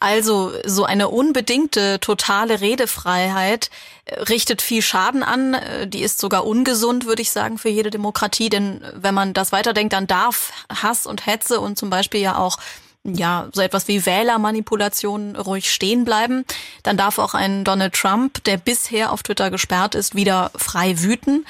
Also 0.00 0.52
so 0.64 0.84
eine 0.84 1.08
unbedingte 1.08 2.00
totale 2.00 2.60
Redefreiheit 2.60 3.70
äh, 4.04 4.20
richtet 4.22 4.62
viel 4.62 4.82
Schaden 4.82 5.22
an. 5.22 5.54
Äh, 5.54 5.86
die 5.86 6.02
ist 6.02 6.18
sogar 6.18 6.46
ungesund, 6.46 7.06
würde 7.06 7.22
ich 7.22 7.30
sagen, 7.30 7.58
für 7.58 7.68
jede 7.68 7.90
Demokratie. 7.90 8.48
Denn 8.48 8.84
wenn 8.94 9.14
man 9.14 9.34
das 9.34 9.52
weiterdenkt, 9.52 9.92
dann 9.92 10.06
darf 10.06 10.52
Hass 10.82 11.06
und 11.06 11.26
Hetze 11.26 11.60
und 11.60 11.78
zum 11.78 11.90
Beispiel 11.90 12.20
ja 12.20 12.36
auch 12.36 12.58
ja, 13.04 13.48
so 13.52 13.60
etwas 13.60 13.88
wie 13.88 14.06
Wählermanipulation 14.06 15.34
ruhig 15.34 15.72
stehen 15.72 16.04
bleiben. 16.04 16.44
Dann 16.82 16.96
darf 16.96 17.18
auch 17.18 17.34
ein 17.34 17.64
Donald 17.64 17.94
Trump, 17.94 18.44
der 18.44 18.56
bisher 18.56 19.12
auf 19.12 19.22
Twitter 19.22 19.50
gesperrt 19.50 19.94
ist, 19.94 20.14
wieder 20.14 20.52
frei 20.54 21.00
wüten. 21.00 21.44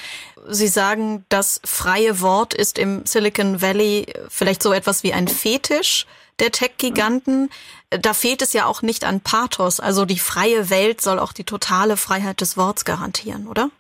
Sie 0.49 0.69
sagen, 0.69 1.25
das 1.29 1.61
freie 1.65 2.21
Wort 2.21 2.55
ist 2.55 2.79
im 2.79 3.05
Silicon 3.05 3.61
Valley 3.61 4.07
vielleicht 4.29 4.63
so 4.63 4.73
etwas 4.73 5.03
wie 5.03 5.13
ein 5.13 5.29
Fetisch 5.29 6.07
der 6.43 6.53
Tech-Giganten. 6.53 7.49
Da 7.89 8.13
fehlt 8.13 8.43
es 8.43 8.53
ja 8.53 8.67
auch 8.67 8.83
nicht 8.83 9.05
an 9.05 9.21
Pathos. 9.21 9.81
Also 9.81 10.05
die 10.05 10.19
freie 10.19 10.69
Welt 10.69 11.01
soll 11.01 11.19
auch 11.19 11.33
die 11.33 11.45
totale 11.45 11.97
Freiheit 11.97 12.43
des 12.43 12.59
Worts 12.59 12.85
garantieren, 12.85 13.47
oder? 13.47 13.71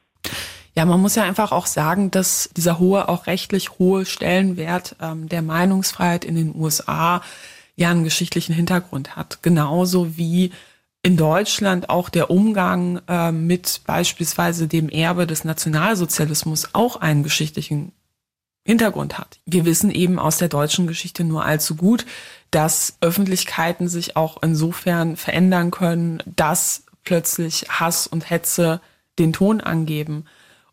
Ja, 0.75 0.87
man 0.87 1.01
muss 1.01 1.17
ja 1.17 1.25
einfach 1.25 1.53
auch 1.53 1.67
sagen, 1.67 2.11
dass 2.11 2.49
dieser 2.57 2.79
hohe, 2.79 3.09
auch 3.09 3.27
rechtlich 3.27 3.79
hohe 3.79 4.07
Stellenwert 4.07 4.97
ähm, 5.03 5.29
der 5.29 5.43
Meinungsfreiheit 5.43 6.25
in 6.25 6.35
den 6.35 6.55
USA 6.55 7.21
ja 7.77 7.91
einen 7.91 8.05
geschichtlichen 8.05 8.55
Hintergrund 8.55 9.17
hat. 9.17 9.43
Genauso 9.43 10.17
wie 10.17 10.53
in 11.03 11.17
Deutschland 11.17 11.91
auch 11.91 12.09
der 12.09 12.31
Umgang 12.31 13.03
äh, 13.09 13.33
mit 13.33 13.83
beispielsweise 13.87 14.69
dem 14.69 14.89
Erbe 14.89 15.27
des 15.27 15.45
Nationalsozialismus 15.45 16.71
auch 16.75 16.97
einen 16.97 17.23
geschichtlichen 17.23 17.93
Hintergrund 18.65 19.19
hat. 19.19 19.41
Wir 19.45 19.65
wissen 19.65 19.91
eben 19.91 20.19
aus 20.19 20.39
der 20.39 20.49
deutschen 20.49 20.87
Geschichte 20.87 21.25
nur 21.25 21.45
allzu 21.45 21.75
gut, 21.75 22.07
dass 22.51 22.97
Öffentlichkeiten 23.01 23.89
sich 23.89 24.17
auch 24.17 24.43
insofern 24.43 25.17
verändern 25.17 25.71
können, 25.71 26.23
dass 26.27 26.85
plötzlich 27.05 27.67
Hass 27.69 28.07
und 28.07 28.31
Hetze 28.31 28.81
den 29.19 29.33
Ton 29.33 29.61
angeben. 29.61 30.27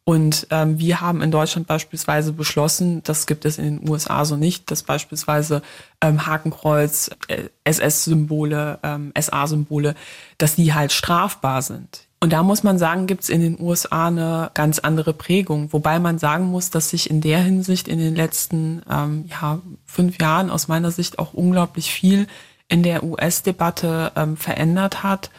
Und 0.03 0.47
ähm, 0.49 0.79
wir 0.79 1.01
haben 1.01 1.21
in 1.21 1.31
Deutschland 1.31 1.67
beispielsweise 1.67 2.33
beschlossen, 2.33 3.03
das 3.03 3.27
gibt 3.27 3.45
es 3.45 3.57
in 3.57 3.77
den 3.77 3.89
USA 3.89 4.25
so 4.25 4.35
nicht, 4.35 4.71
dass 4.71 4.83
beispielsweise 4.83 5.61
ähm, 6.01 6.25
Hakenkreuz, 6.25 7.11
äh, 7.27 7.49
SS-Symbole, 7.63 8.79
ähm, 8.81 9.13
SA-Symbole, 9.19 9.95
dass 10.37 10.55
die 10.55 10.73
halt 10.73 10.91
strafbar 10.91 11.61
sind. 11.61 12.08
Und 12.21 12.33
da 12.33 12.43
muss 12.43 12.63
man 12.63 12.77
sagen, 12.77 13.07
gibt 13.07 13.23
es 13.23 13.29
in 13.29 13.39
den 13.39 13.59
USA 13.61 14.07
eine 14.07 14.51
ganz 14.53 14.79
andere 14.79 15.13
Prägung. 15.13 15.71
Wobei 15.71 15.99
man 15.99 16.19
sagen 16.19 16.45
muss, 16.45 16.69
dass 16.69 16.89
sich 16.89 17.09
in 17.09 17.21
der 17.21 17.39
Hinsicht 17.39 17.87
in 17.87 17.97
den 17.97 18.15
letzten 18.15 18.81
ähm, 18.91 19.25
ja, 19.29 19.59
fünf 19.85 20.19
Jahren 20.19 20.49
aus 20.49 20.67
meiner 20.67 20.91
Sicht 20.91 21.17
auch 21.17 21.33
unglaublich 21.33 21.91
viel 21.91 22.27
in 22.67 22.83
der 22.83 23.03
US-Debatte 23.03 24.11
ähm, 24.17 24.35
verändert 24.35 25.01
hat, 25.01 25.29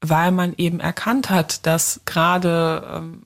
weil 0.00 0.30
man 0.30 0.54
eben 0.56 0.78
erkannt 0.78 1.28
hat, 1.28 1.66
dass 1.66 2.00
gerade 2.04 2.84
ähm, 2.94 3.22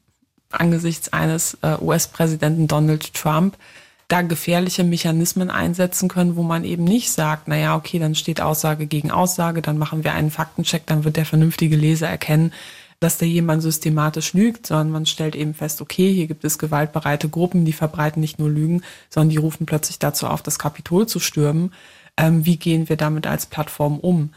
angesichts 0.51 1.13
eines 1.13 1.59
äh, 1.63 1.77
US-Präsidenten 1.81 2.67
Donald 2.67 3.13
Trump 3.13 3.57
da 4.09 4.23
gefährliche 4.23 4.85
Mechanismen 4.85 5.51
einsetzen 5.51 6.09
können, 6.09 6.37
wo 6.37 6.43
man 6.43 6.65
eben 6.65 6.85
nicht 6.85 7.13
sagt, 7.13 7.49
na 7.49 7.57
ja, 7.57 7.77
okay, 7.77 7.99
dann 7.99 8.15
steht 8.15 8.41
Aussage 8.41 8.87
gegen 8.87 9.11
Aussage, 9.11 9.63
dann 9.63 9.79
machen 9.79 10.05
wir 10.05 10.13
einen 10.13 10.31
Faktencheck, 10.31 10.87
dann 10.87 11.05
wird 11.05 11.17
der 11.17 11.25
vernünftige 11.25 11.77
Leser 11.77 12.09
erkennen, 12.09 12.53
dass 13.03 13.19
da 13.19 13.27
jemand 13.27 13.63
systematisch 13.63 14.33
lügt, 14.33 14.67
sondern 14.67 14.91
man 14.91 15.07
stellt 15.07 15.35
eben 15.35 15.55
fest, 15.55 15.81
okay, 15.81 16.13
hier 16.13 16.27
gibt 16.27 16.45
es 16.45 16.59
gewaltbereite 16.59 17.29
Gruppen, 17.29 17.65
die 17.65 17.73
verbreiten 17.73 18.21
nicht 18.21 18.39
nur 18.39 18.49
Lügen, 18.49 18.83
sondern 19.11 19.31
die 19.31 19.37
rufen 19.37 19.67
plötzlich 19.67 19.99
dazu 19.99 20.27
auf, 20.27 20.43
das 20.43 20.59
Kapitol 20.59 21.07
zu 21.07 21.19
stürmen. 21.21 21.73
Ähm, 22.17 22.45
wie 22.45 22.57
gehen 22.57 22.89
wir 22.89 22.97
damit 22.97 23.27
als 23.27 23.47
Plattform 23.47 23.99
um? 23.99 24.31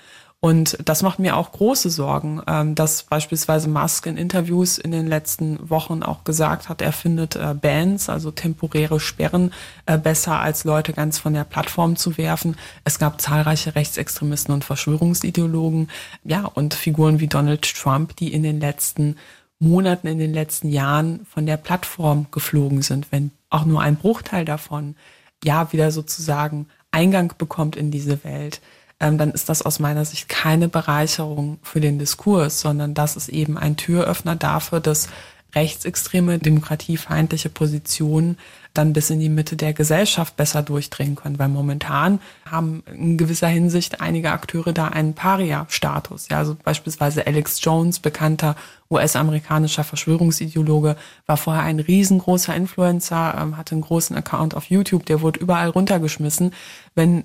Und 0.46 0.78
das 0.86 1.02
macht 1.02 1.18
mir 1.18 1.38
auch 1.38 1.54
große 1.54 1.90
Sorgen, 1.90 2.40
ähm, 2.46 2.76
dass 2.76 3.02
beispielsweise 3.02 3.68
Musk 3.68 4.06
in 4.06 4.16
Interviews 4.16 4.78
in 4.78 4.92
den 4.92 5.08
letzten 5.08 5.72
Wochen 5.72 6.04
auch 6.04 6.24
gesagt 6.24 6.70
hat, 6.70 6.84
er 6.84 6.92
findet 6.92 7.36
äh, 7.36 7.56
Bans, 7.60 8.10
also 8.10 8.30
temporäre 8.30 9.00
Sperren, 9.00 9.52
äh, 9.88 9.98
besser 9.98 10.40
als 10.40 10.64
Leute 10.64 10.94
ganz 10.94 11.18
von 11.18 11.34
der 11.34 11.46
Plattform 11.46 11.96
zu 11.96 12.20
werfen. 12.20 12.58
Es 12.84 13.00
gab 13.00 13.22
zahlreiche 13.22 13.74
Rechtsextremisten 13.74 14.54
und 14.54 14.64
Verschwörungsideologen, 14.64 15.90
ja, 16.24 16.46
und 16.46 16.76
Figuren 16.76 17.20
wie 17.20 17.28
Donald 17.28 17.64
Trump, 17.64 18.16
die 18.16 18.32
in 18.32 18.44
den 18.44 18.60
letzten 18.60 19.16
Monaten, 19.58 20.06
in 20.06 20.20
den 20.20 20.36
letzten 20.36 20.70
Jahren 20.70 21.26
von 21.26 21.48
der 21.48 21.58
Plattform 21.58 22.28
geflogen 22.30 22.84
sind, 22.84 23.12
wenn 23.12 23.32
auch 23.50 23.66
nur 23.66 23.82
ein 23.82 23.96
Bruchteil 23.96 24.46
davon 24.46 24.96
ja 25.44 25.74
wieder 25.74 25.90
sozusagen 25.90 26.68
Eingang 26.92 27.34
bekommt 27.36 27.76
in 27.76 27.90
diese 27.90 28.24
Welt 28.24 28.62
ähm, 29.00 29.18
dann 29.18 29.32
ist 29.32 29.50
das 29.50 29.62
aus 29.62 29.80
meiner 29.80 30.06
Sicht 30.06 30.30
keine 30.30 30.70
Bereicherung 30.70 31.60
für 31.64 31.82
den 31.82 32.00
Diskurs, 32.00 32.62
sondern 32.62 32.94
das 32.94 33.16
ist 33.16 33.30
eben 33.30 33.58
ein 33.58 33.78
Türöffner 33.78 34.36
dafür, 34.36 34.80
dass 34.80 35.10
rechtsextreme, 35.56 36.38
demokratiefeindliche 36.38 37.50
Positionen 37.50 38.38
dann 38.74 38.92
bis 38.92 39.10
in 39.10 39.22
die 39.22 39.30
Mitte 39.30 39.56
der 39.56 39.74
Gesellschaft 39.74 40.36
besser 40.36 40.62
durchdringen 40.62 41.16
können. 41.16 41.40
Weil 41.40 41.48
momentan 41.48 42.20
haben 42.46 42.84
in 42.94 43.18
gewisser 43.18 43.48
Hinsicht 43.48 44.02
einige 44.02 44.32
Akteure 44.32 44.74
da 44.74 44.90
einen 44.90 45.14
Paria-Status. 45.14 46.28
Ja, 46.30 46.40
also 46.40 46.58
beispielsweise 46.62 47.26
Alex 47.26 47.64
Jones, 47.64 48.00
bekannter 48.00 48.58
US-amerikanischer 48.92 49.86
Verschwörungsideologe, 49.86 50.98
war 51.26 51.38
vorher 51.38 51.64
ein 51.64 51.80
riesengroßer 51.80 52.54
Influencer, 52.54 53.38
ähm, 53.40 53.56
hatte 53.56 53.76
einen 53.76 53.82
großen 53.82 54.16
Account 54.16 54.56
auf 54.56 54.66
YouTube, 54.66 55.06
der 55.06 55.22
wurde 55.22 55.40
überall 55.40 55.70
runtergeschmissen. 55.70 56.54
Wenn 56.96 57.24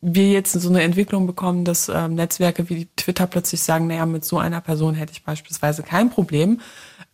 wir 0.00 0.30
jetzt 0.30 0.52
so 0.52 0.68
eine 0.68 0.82
Entwicklung 0.82 1.26
bekommen, 1.26 1.64
dass 1.64 1.88
ähm, 1.88 2.14
Netzwerke 2.14 2.68
wie 2.68 2.86
Twitter 2.96 3.26
plötzlich 3.26 3.62
sagen, 3.62 3.86
naja, 3.86 4.06
mit 4.06 4.24
so 4.24 4.38
einer 4.38 4.60
Person 4.60 4.94
hätte 4.94 5.12
ich 5.12 5.24
beispielsweise 5.24 5.82
kein 5.82 6.10
Problem, 6.10 6.60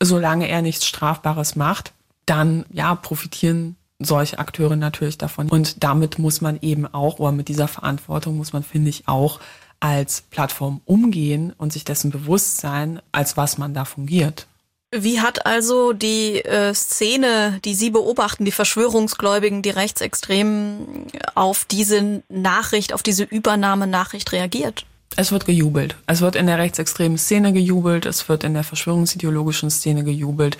solange 0.02 0.48
er 0.48 0.62
nichts 0.62 0.86
Strafbares 0.86 1.56
macht, 1.56 1.92
dann 2.26 2.64
ja, 2.72 2.94
profitieren 2.94 3.76
solche 3.98 4.38
Akteure 4.38 4.76
natürlich 4.76 5.16
davon. 5.16 5.48
Und 5.48 5.82
damit 5.82 6.18
muss 6.18 6.40
man 6.40 6.58
eben 6.60 6.86
auch, 6.86 7.18
oder 7.18 7.32
mit 7.32 7.48
dieser 7.48 7.68
Verantwortung 7.68 8.36
muss 8.36 8.52
man, 8.52 8.62
finde 8.62 8.90
ich, 8.90 9.08
auch 9.08 9.40
als 9.80 10.22
Plattform 10.22 10.80
umgehen 10.84 11.52
und 11.56 11.72
sich 11.72 11.84
dessen 11.84 12.10
bewusst 12.10 12.58
sein, 12.58 13.00
als 13.12 13.36
was 13.36 13.58
man 13.58 13.74
da 13.74 13.84
fungiert. 13.84 14.46
Wie 15.02 15.20
hat 15.20 15.46
also 15.46 15.92
die 15.92 16.44
äh, 16.44 16.74
Szene, 16.74 17.60
die 17.64 17.74
Sie 17.74 17.90
beobachten, 17.90 18.44
die 18.44 18.52
Verschwörungsgläubigen, 18.52 19.62
die 19.62 19.70
Rechtsextremen, 19.70 21.06
auf 21.34 21.64
diese 21.64 22.22
Nachricht, 22.28 22.92
auf 22.92 23.02
diese 23.02 23.24
Übernahmenachricht 23.24 24.32
reagiert? 24.32 24.86
Es 25.16 25.32
wird 25.32 25.46
gejubelt. 25.46 25.96
Es 26.06 26.20
wird 26.20 26.36
in 26.36 26.46
der 26.46 26.58
rechtsextremen 26.58 27.18
Szene 27.18 27.52
gejubelt, 27.52 28.06
es 28.06 28.28
wird 28.28 28.44
in 28.44 28.54
der 28.54 28.64
verschwörungsideologischen 28.64 29.70
Szene 29.70 30.04
gejubelt. 30.04 30.58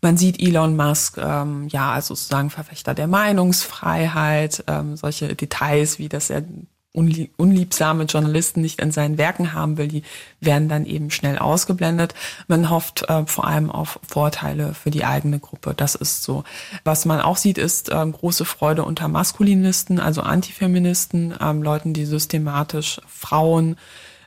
Man 0.00 0.16
sieht 0.16 0.40
Elon 0.40 0.76
Musk 0.76 1.18
ähm, 1.18 1.68
ja 1.68 1.92
als 1.92 2.06
sozusagen 2.06 2.48
Verfechter 2.48 2.94
der 2.94 3.06
Meinungsfreiheit, 3.06 4.64
ähm, 4.66 4.96
solche 4.96 5.34
Details 5.34 5.98
wie 5.98 6.08
dass 6.08 6.30
er 6.30 6.44
unliebsame 6.92 8.04
Journalisten 8.04 8.60
nicht 8.60 8.80
in 8.80 8.90
seinen 8.90 9.16
Werken 9.16 9.52
haben 9.52 9.76
will, 9.78 9.86
die 9.86 10.02
werden 10.40 10.68
dann 10.68 10.86
eben 10.86 11.10
schnell 11.10 11.38
ausgeblendet. 11.38 12.14
Man 12.48 12.68
hofft 12.68 13.08
äh, 13.08 13.24
vor 13.26 13.46
allem 13.46 13.70
auf 13.70 14.00
Vorteile 14.06 14.74
für 14.74 14.90
die 14.90 15.04
eigene 15.04 15.38
Gruppe. 15.38 15.74
Das 15.76 15.94
ist 15.94 16.24
so. 16.24 16.42
Was 16.82 17.04
man 17.04 17.20
auch 17.20 17.36
sieht, 17.36 17.58
ist 17.58 17.90
äh, 17.90 18.06
große 18.06 18.44
Freude 18.44 18.82
unter 18.84 19.06
Maskulinisten, 19.06 20.00
also 20.00 20.22
Antifeministen, 20.22 21.34
ähm, 21.40 21.62
Leuten, 21.62 21.92
die 21.92 22.06
systematisch 22.06 23.00
Frauen 23.06 23.76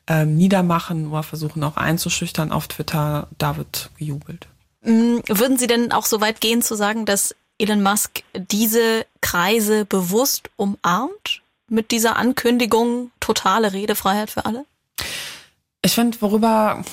ähm, 0.08 0.36
niedermachen 0.36 1.12
oder 1.12 1.24
versuchen 1.24 1.64
auch 1.64 1.76
einzuschüchtern 1.76 2.54
auf 2.54 2.70
Twitter. 2.70 3.28
Da 3.38 3.58
wird 3.58 3.90
gejubelt. 3.98 4.48
Mm, 4.84 5.18
würden 5.28 5.58
Sie 5.58 5.68
denn 5.68 5.92
auch 5.92 6.06
so 6.06 6.22
weit 6.22 6.40
gehen 6.40 6.62
zu 6.62 6.76
sagen, 6.76 7.06
dass 7.06 7.36
Elon 7.58 7.84
Musk 7.84 8.24
diese 8.36 9.06
Kreise 9.22 9.86
bewusst 9.86 10.50
umarmt? 10.56 11.43
Mit 11.68 11.92
dieser 11.92 12.18
Ankündigung 12.18 13.12
totale 13.20 13.74
Redefreiheit 13.74 14.30
für 14.30 14.46
alle? 14.46 14.66
Ich 15.82 15.94
finde, 15.94 16.22
worüber 16.22 16.84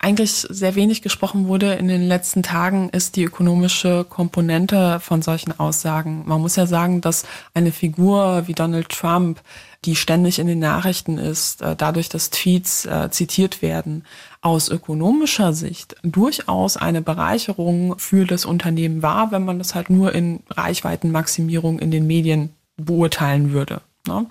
eigentlich 0.00 0.46
sehr 0.48 0.76
wenig 0.76 1.02
gesprochen 1.02 1.48
wurde 1.48 1.74
in 1.74 1.88
den 1.88 2.06
letzten 2.06 2.44
Tagen, 2.44 2.88
ist 2.90 3.16
die 3.16 3.24
ökonomische 3.24 4.06
Komponente 4.08 5.00
von 5.00 5.22
solchen 5.22 5.58
Aussagen. 5.58 6.22
Man 6.24 6.40
muss 6.40 6.54
ja 6.54 6.66
sagen, 6.66 7.00
dass 7.00 7.24
eine 7.52 7.72
Figur 7.72 8.44
wie 8.46 8.54
Donald 8.54 8.90
Trump, 8.90 9.40
die 9.84 9.96
ständig 9.96 10.38
in 10.38 10.46
den 10.46 10.60
Nachrichten 10.60 11.18
ist, 11.18 11.62
äh, 11.62 11.74
dadurch, 11.74 12.08
dass 12.08 12.30
Tweets 12.30 12.86
äh, 12.86 13.10
zitiert 13.10 13.60
werden, 13.60 14.04
aus 14.40 14.68
ökonomischer 14.68 15.52
Sicht 15.52 15.96
durchaus 16.04 16.76
eine 16.76 17.02
Bereicherung 17.02 17.98
für 17.98 18.24
das 18.24 18.44
Unternehmen 18.44 19.02
war, 19.02 19.32
wenn 19.32 19.44
man 19.44 19.58
das 19.58 19.74
halt 19.74 19.90
nur 19.90 20.14
in 20.14 20.40
Reichweitenmaximierung 20.48 21.80
in 21.80 21.90
den 21.90 22.06
Medien 22.06 22.50
beurteilen 22.76 23.52
würde. 23.52 23.80
Ne? 24.08 24.26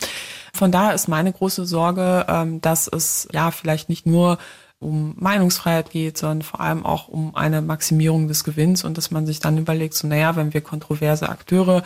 Von 0.54 0.72
daher 0.72 0.94
ist 0.94 1.08
meine 1.08 1.32
große 1.32 1.66
Sorge, 1.66 2.26
ähm, 2.28 2.60
dass 2.62 2.88
es 2.88 3.28
ja 3.32 3.52
vielleicht 3.52 3.90
nicht 3.90 4.06
nur 4.06 4.38
um 4.80 5.16
Meinungsfreiheit 5.18 5.90
geht, 5.90 6.18
sondern 6.18 6.44
vor 6.44 6.62
allem 6.62 6.86
auch 6.86 7.08
um 7.08 7.36
eine 7.36 7.62
Maximierung 7.62 8.28
des 8.28 8.44
Gewinns 8.44 8.84
und 8.84 8.98
dass 8.98 9.10
man 9.10 9.26
sich 9.26 9.40
dann 9.40 9.58
überlegt, 9.58 9.96
so 9.96 10.08
naja, 10.08 10.36
wenn 10.36 10.54
wir 10.54 10.62
kontroverse 10.62 11.30
Akteure 11.30 11.84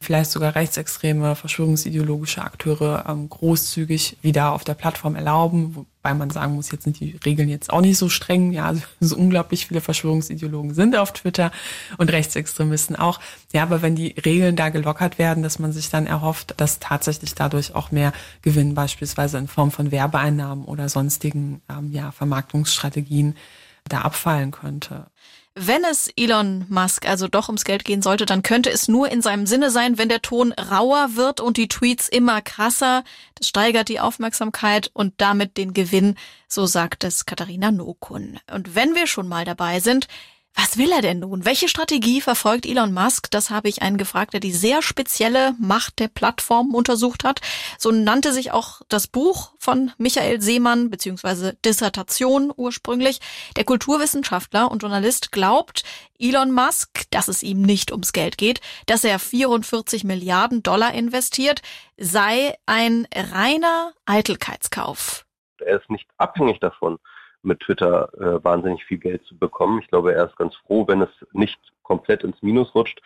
vielleicht 0.00 0.30
sogar 0.30 0.54
rechtsextreme, 0.54 1.34
verschwörungsideologische 1.34 2.42
Akteure 2.42 3.06
ähm, 3.08 3.28
großzügig 3.28 4.18
wieder 4.22 4.52
auf 4.52 4.64
der 4.64 4.74
Plattform 4.74 5.16
erlauben, 5.16 5.74
wobei 5.74 6.14
man 6.14 6.30
sagen 6.30 6.54
muss, 6.54 6.70
jetzt 6.70 6.84
sind 6.84 7.00
die 7.00 7.18
Regeln 7.24 7.48
jetzt 7.48 7.72
auch 7.72 7.80
nicht 7.80 7.96
so 7.96 8.08
streng. 8.08 8.52
Ja, 8.52 8.66
also 8.66 8.82
so 9.00 9.16
unglaublich 9.16 9.66
viele 9.66 9.80
Verschwörungsideologen 9.80 10.74
sind 10.74 10.96
auf 10.96 11.12
Twitter 11.12 11.50
und 11.96 12.12
Rechtsextremisten 12.12 12.96
auch. 12.96 13.20
Ja, 13.52 13.62
aber 13.62 13.82
wenn 13.82 13.96
die 13.96 14.14
Regeln 14.24 14.56
da 14.56 14.68
gelockert 14.68 15.18
werden, 15.18 15.42
dass 15.42 15.58
man 15.58 15.72
sich 15.72 15.88
dann 15.88 16.06
erhofft, 16.06 16.54
dass 16.58 16.78
tatsächlich 16.78 17.34
dadurch 17.34 17.74
auch 17.74 17.90
mehr 17.90 18.12
Gewinn 18.42 18.74
beispielsweise 18.74 19.38
in 19.38 19.48
Form 19.48 19.70
von 19.70 19.90
Werbeeinnahmen 19.90 20.64
oder 20.64 20.88
sonstigen 20.88 21.62
ähm, 21.70 21.90
ja, 21.92 22.12
Vermarktungsstrategien 22.12 23.36
da 23.88 24.02
abfallen 24.02 24.50
könnte. 24.50 25.06
Wenn 25.56 25.84
es 25.84 26.10
Elon 26.16 26.66
Musk 26.68 27.06
also 27.08 27.28
doch 27.28 27.48
ums 27.48 27.64
Geld 27.64 27.84
gehen 27.84 28.02
sollte, 28.02 28.26
dann 28.26 28.42
könnte 28.42 28.70
es 28.70 28.88
nur 28.88 29.08
in 29.12 29.22
seinem 29.22 29.46
Sinne 29.46 29.70
sein, 29.70 29.98
wenn 29.98 30.08
der 30.08 30.20
Ton 30.20 30.52
rauer 30.52 31.14
wird 31.14 31.40
und 31.40 31.56
die 31.56 31.68
Tweets 31.68 32.08
immer 32.08 32.42
krasser. 32.42 33.04
Das 33.36 33.46
steigert 33.46 33.88
die 33.88 34.00
Aufmerksamkeit 34.00 34.90
und 34.94 35.14
damit 35.18 35.56
den 35.56 35.72
Gewinn, 35.72 36.16
so 36.48 36.66
sagt 36.66 37.04
es 37.04 37.24
Katharina 37.24 37.70
Nokun. 37.70 38.40
Und 38.52 38.74
wenn 38.74 38.96
wir 38.96 39.06
schon 39.06 39.28
mal 39.28 39.44
dabei 39.44 39.78
sind, 39.78 40.08
was 40.56 40.78
will 40.78 40.92
er 40.92 41.02
denn 41.02 41.18
nun? 41.20 41.44
Welche 41.44 41.68
Strategie 41.68 42.20
verfolgt 42.20 42.64
Elon 42.64 42.92
Musk? 42.92 43.30
Das 43.30 43.50
habe 43.50 43.68
ich 43.68 43.82
einen 43.82 43.96
gefragt, 43.96 44.34
der 44.34 44.40
die 44.40 44.52
sehr 44.52 44.82
spezielle 44.82 45.54
Macht 45.58 45.98
der 45.98 46.08
Plattform 46.08 46.74
untersucht 46.74 47.24
hat. 47.24 47.40
So 47.76 47.90
nannte 47.90 48.32
sich 48.32 48.52
auch 48.52 48.80
das 48.88 49.08
Buch 49.08 49.52
von 49.58 49.90
Michael 49.98 50.40
Seemann, 50.40 50.90
beziehungsweise 50.90 51.54
Dissertation 51.64 52.52
ursprünglich. 52.54 53.20
Der 53.56 53.64
Kulturwissenschaftler 53.64 54.70
und 54.70 54.82
Journalist 54.82 55.32
glaubt, 55.32 55.82
Elon 56.20 56.52
Musk, 56.52 57.02
dass 57.10 57.26
es 57.26 57.42
ihm 57.42 57.62
nicht 57.62 57.90
ums 57.90 58.12
Geld 58.12 58.38
geht, 58.38 58.60
dass 58.86 59.02
er 59.02 59.18
44 59.18 60.04
Milliarden 60.04 60.62
Dollar 60.62 60.94
investiert, 60.94 61.62
sei 61.96 62.54
ein 62.66 63.08
reiner 63.14 63.92
Eitelkeitskauf. 64.06 65.24
Er 65.58 65.80
ist 65.80 65.90
nicht 65.90 66.06
abhängig 66.16 66.60
davon 66.60 66.98
mit 67.44 67.60
Twitter 67.60 68.08
äh, 68.14 68.42
wahnsinnig 68.42 68.84
viel 68.84 68.98
Geld 68.98 69.24
zu 69.24 69.36
bekommen. 69.36 69.80
Ich 69.80 69.88
glaube, 69.88 70.14
er 70.14 70.26
ist 70.26 70.36
ganz 70.36 70.54
froh, 70.66 70.86
wenn 70.88 71.02
es 71.02 71.10
nicht 71.32 71.58
komplett 71.82 72.24
ins 72.24 72.40
Minus 72.42 72.74
rutscht. 72.74 73.00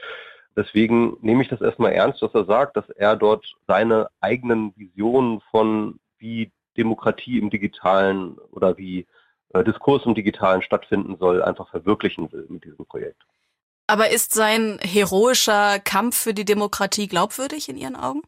Deswegen 0.56 1.16
nehme 1.20 1.42
ich 1.42 1.48
das 1.48 1.60
erstmal 1.60 1.92
ernst, 1.92 2.22
was 2.22 2.34
er 2.34 2.44
sagt, 2.44 2.76
dass 2.76 2.88
er 2.90 3.16
dort 3.16 3.46
seine 3.66 4.08
eigenen 4.20 4.72
Visionen 4.76 5.40
von 5.50 6.00
wie 6.18 6.50
Demokratie 6.76 7.38
im 7.38 7.50
Digitalen 7.50 8.38
oder 8.50 8.76
wie 8.76 9.06
äh, 9.50 9.62
Diskurs 9.64 10.04
im 10.04 10.14
Digitalen 10.14 10.62
stattfinden 10.62 11.16
soll, 11.18 11.42
einfach 11.42 11.68
verwirklichen 11.68 12.30
will 12.32 12.46
mit 12.48 12.64
diesem 12.64 12.86
Projekt. 12.86 13.22
Aber 13.86 14.10
ist 14.10 14.34
sein 14.34 14.78
heroischer 14.82 15.78
Kampf 15.78 16.16
für 16.16 16.34
die 16.34 16.44
Demokratie 16.44 17.08
glaubwürdig 17.08 17.68
in 17.68 17.76
Ihren 17.76 17.96
Augen? 17.96 18.22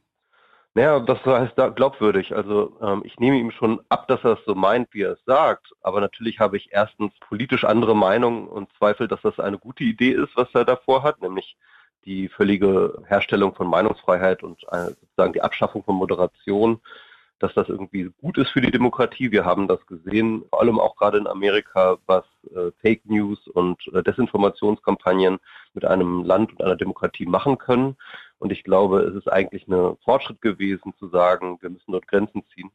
Naja, 0.75 1.01
das 1.01 1.25
heißt 1.27 1.57
glaubwürdig. 1.75 2.35
Also 2.35 2.77
ähm, 2.81 3.03
ich 3.05 3.19
nehme 3.19 3.39
ihm 3.39 3.51
schon 3.51 3.81
ab, 3.89 4.07
dass 4.07 4.23
er 4.23 4.35
es 4.39 4.45
so 4.47 4.55
meint, 4.55 4.89
wie 4.93 5.03
er 5.03 5.13
es 5.13 5.25
sagt. 5.25 5.73
Aber 5.83 6.01
natürlich 6.01 6.39
habe 6.39 6.57
ich 6.57 6.69
erstens 6.73 7.13
politisch 7.21 7.65
andere 7.65 7.97
Meinungen 7.97 8.47
und 8.47 8.73
Zweifel, 8.79 9.09
dass 9.09 9.21
das 9.23 9.41
eine 9.41 9.59
gute 9.59 9.83
Idee 9.83 10.13
ist, 10.13 10.37
was 10.37 10.49
er 10.55 10.65
davor 10.65 11.03
hat, 11.03 11.21
nämlich 11.21 11.57
die 12.05 12.29
völlige 12.29 13.03
Herstellung 13.07 13.55
von 13.55 13.67
Meinungsfreiheit 13.67 14.43
und 14.43 14.63
äh, 14.71 14.93
sozusagen 15.01 15.33
die 15.33 15.43
Abschaffung 15.43 15.83
von 15.83 15.97
Moderation, 15.97 16.81
dass 17.41 17.53
das 17.55 17.69
irgendwie 17.69 18.11
gut 18.21 18.39
ist 18.39 18.51
für 18.51 18.61
die 18.61 18.71
Demokratie. 18.71 19.33
Wir 19.33 19.45
haben 19.45 19.67
das 19.67 19.85
gesehen, 19.87 20.45
vor 20.51 20.61
allem 20.61 20.79
auch 20.79 20.95
gerade 20.97 21.19
in 21.19 21.27
Amerika, 21.27 21.97
was 22.07 22.25
äh, 22.55 22.71
Fake 22.81 23.05
News 23.07 23.49
und 23.49 23.79
äh, 23.93 24.03
Desinformationskampagnen 24.03 25.39
mit 25.75 25.85
einem 25.85 26.23
Land 26.23 26.53
und 26.53 26.63
einer 26.63 26.77
Demokratie 26.77 27.27
machen 27.27 27.59
können. 27.59 27.97
Und 28.41 28.51
ich 28.53 28.65
glaube, 28.65 29.03
es 29.03 29.15
ist 29.15 29.29
eigentlich 29.29 29.69
ein 29.69 29.97
Fortschritt 30.03 30.41
gewesen 30.41 30.95
zu 30.99 31.09
sagen, 31.09 31.59
wir 31.61 31.71
müssen 31.71 31.93
dort 31.93 32.09
Grenzen 32.09 32.43
ziehen. 32.55 32.73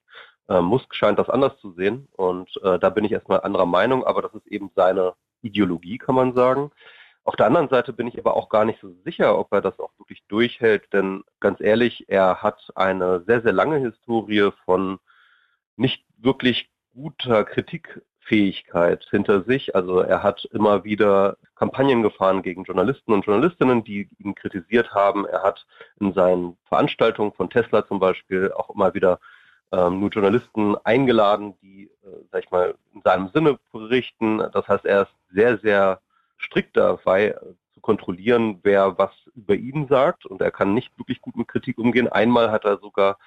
Äh, 0.48 0.62
Musk 0.62 0.94
scheint 0.94 1.18
das 1.20 1.30
anders 1.30 1.58
zu 1.60 1.74
sehen 1.74 2.08
und 2.14 2.50
äh, 2.64 2.78
da 2.78 2.90
bin 2.92 3.04
ich 3.04 3.12
erstmal 3.12 3.42
anderer 3.42 3.66
Meinung, 3.66 4.06
aber 4.06 4.22
das 4.22 4.34
ist 4.36 4.46
eben 4.48 4.70
seine 4.76 5.16
Ideologie, 5.42 5.98
kann 5.98 6.16
man 6.16 6.36
sagen. 6.36 6.72
Auf 7.24 7.36
der 7.36 7.48
anderen 7.48 7.70
Seite 7.70 7.94
bin 7.94 8.06
ich 8.06 8.20
aber 8.20 8.38
auch 8.38 8.50
gar 8.50 8.64
nicht 8.64 8.80
so 8.80 8.94
sicher, 9.04 9.40
ob 9.40 9.52
er 9.52 9.62
das 9.62 9.80
auch 9.80 9.90
wirklich 9.98 10.24
durchhält, 10.28 10.94
denn 10.94 11.24
ganz 11.40 11.60
ehrlich, 11.60 12.06
er 12.08 12.44
hat 12.44 12.72
eine 12.76 13.24
sehr, 13.26 13.42
sehr 13.42 13.54
lange 13.54 13.80
Historie 13.80 14.52
von 14.66 15.00
nicht 15.78 16.06
wirklich 16.18 16.70
guter 16.94 17.44
Kritik 17.44 18.02
Fähigkeit 18.26 19.06
hinter 19.12 19.44
sich. 19.44 19.76
Also 19.76 20.00
er 20.00 20.24
hat 20.24 20.46
immer 20.52 20.84
wieder 20.84 21.38
Kampagnen 21.56 22.02
gefahren 22.02 22.42
gegen 22.42 22.64
Journalisten 22.64 23.14
und 23.14 23.26
Journalistinnen, 23.26 23.84
die 23.84 24.10
ihn 24.18 24.34
kritisiert 24.34 24.94
haben. 24.94 25.26
Er 25.26 25.44
hat 25.44 25.66
in 26.00 26.14
seinen 26.14 26.58
Veranstaltungen 26.68 27.34
von 27.34 27.50
Tesla 27.50 27.88
zum 27.88 28.00
Beispiel 28.00 28.52
auch 28.52 28.70
immer 28.72 28.94
wieder 28.94 29.20
ähm, 29.72 30.00
nur 30.00 30.10
Journalisten 30.10 30.76
eingeladen, 30.84 31.54
die, 31.62 31.84
äh, 32.04 32.08
sag 32.32 32.44
ich 32.44 32.52
mal, 32.52 32.76
in 32.94 33.02
seinem 33.04 33.30
Sinne 33.30 33.60
berichten. 33.72 34.40
Das 34.54 34.68
heißt, 34.68 34.86
er 34.86 35.04
ist 35.04 35.14
sehr, 35.32 35.60
sehr 35.60 36.00
strikt 36.40 36.76
dabei 36.76 37.28
äh, 37.28 37.40
zu 37.74 37.82
kontrollieren, 37.82 38.60
wer 38.64 38.98
was 38.98 39.12
über 39.36 39.54
ihn 39.54 39.88
sagt. 39.88 40.26
Und 40.26 40.42
er 40.42 40.52
kann 40.52 40.74
nicht 40.74 40.98
wirklich 40.98 41.22
gut 41.22 41.36
mit 41.36 41.48
Kritik 41.48 41.78
umgehen. 41.78 42.08
Einmal 42.08 42.52
hat 42.52 42.66
er 42.66 42.80
sogar 42.80 43.20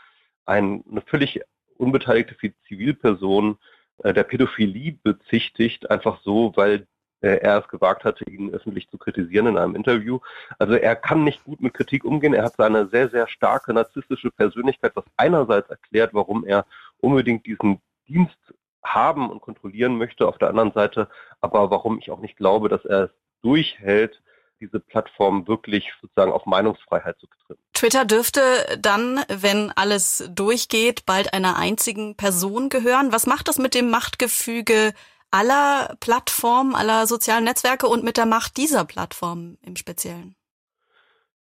ein, 0.44 0.82
eine 0.90 1.02
völlig 1.02 1.40
unbeteiligte 1.76 2.37
Zivilperson 2.66 3.58
äh, 4.04 4.12
der 4.12 4.24
Pädophilie 4.24 4.98
bezichtigt, 5.02 5.90
einfach 5.90 6.20
so, 6.22 6.52
weil 6.56 6.87
äh, 7.20 7.38
er 7.38 7.58
es 7.58 7.68
gewagt 7.68 8.04
hatte, 8.04 8.24
ihn 8.24 8.50
öffentlich 8.50 8.88
zu 8.88 8.98
kritisieren 8.98 9.46
in 9.48 9.58
einem 9.58 9.74
Interview. 9.74 10.20
Also 10.58 10.74
er 10.74 10.96
kann 10.96 11.24
nicht 11.24 11.44
gut 11.44 11.61
mit 11.61 11.74
Kritik 11.74 12.04
umgehen. 12.04 12.34
Er 12.34 12.44
hat 12.44 12.56
seine 12.56 12.88
sehr, 12.88 13.08
sehr 13.11 13.28
starke 13.28 13.72
narzisstische 13.72 14.30
Persönlichkeit, 14.30 14.92
was 14.94 15.04
einerseits 15.16 15.68
erklärt, 15.70 16.14
warum 16.14 16.44
er 16.44 16.64
unbedingt 17.00 17.46
diesen 17.46 17.80
Dienst 18.06 18.38
haben 18.82 19.30
und 19.30 19.40
kontrollieren 19.40 19.98
möchte, 19.98 20.26
auf 20.28 20.38
der 20.38 20.48
anderen 20.48 20.72
Seite 20.72 21.08
aber 21.40 21.70
warum 21.70 21.98
ich 21.98 22.11
auch 22.11 22.20
nicht 22.20 22.37
glaube, 22.37 22.68
dass 22.68 22.84
er 22.84 23.04
es 23.04 23.11
durchhält, 23.42 24.22
diese 24.61 24.81
Plattform 24.81 25.47
wirklich 25.49 25.92
sozusagen 26.01 26.33
auf 26.33 26.47
Meinungsfreiheit 26.47 27.18
zu 27.18 27.27
trimmen. 27.27 27.62
Twitter 27.73 28.05
dürfte 28.05 28.40
dann, 28.81 29.21
wenn 29.29 29.73
alles 29.77 30.29
durchgeht, 30.35 31.07
bald 31.07 31.33
einer 31.33 31.57
einzigen 31.57 32.16
Person 32.16 32.68
gehören. 32.68 33.12
Was 33.12 33.27
macht 33.27 33.49
das 33.49 33.59
mit 33.59 33.75
dem 33.75 33.90
Machtgefüge 33.90 34.92
aller 35.31 35.97
Plattformen, 36.01 36.75
aller 36.75 37.07
sozialen 37.07 37.44
Netzwerke 37.44 37.87
und 37.87 38.05
mit 38.05 38.16
der 38.16 38.27
Macht 38.27 38.57
dieser 38.57 38.85
Plattform 38.85 39.59
im 39.62 39.77
Speziellen? 39.77 40.35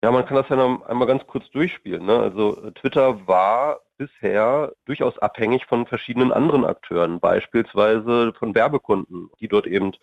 Ja, 0.04 0.12
man 0.12 0.26
kann 0.26 0.36
das 0.36 0.50
ja 0.50 0.58
noch 0.58 0.86
einmal 0.86 1.08
ganz 1.08 1.26
kurz 1.28 1.50
durchspielen. 1.52 2.06
Ne? 2.06 2.20
Also 2.20 2.72
Twitter 2.72 3.26
war 3.26 3.80
bisher 3.98 4.74
durchaus 4.86 5.18
abhängig 5.20 5.66
von 5.66 5.86
verschiedenen 5.86 6.34
anderen 6.34 6.66
Akteuren, 6.66 7.20
beispielsweise 7.22 8.34
von 8.38 8.54
Werbekunden, 8.54 9.30
die 9.40 9.48
dort 9.48 9.66
eben 9.66 9.94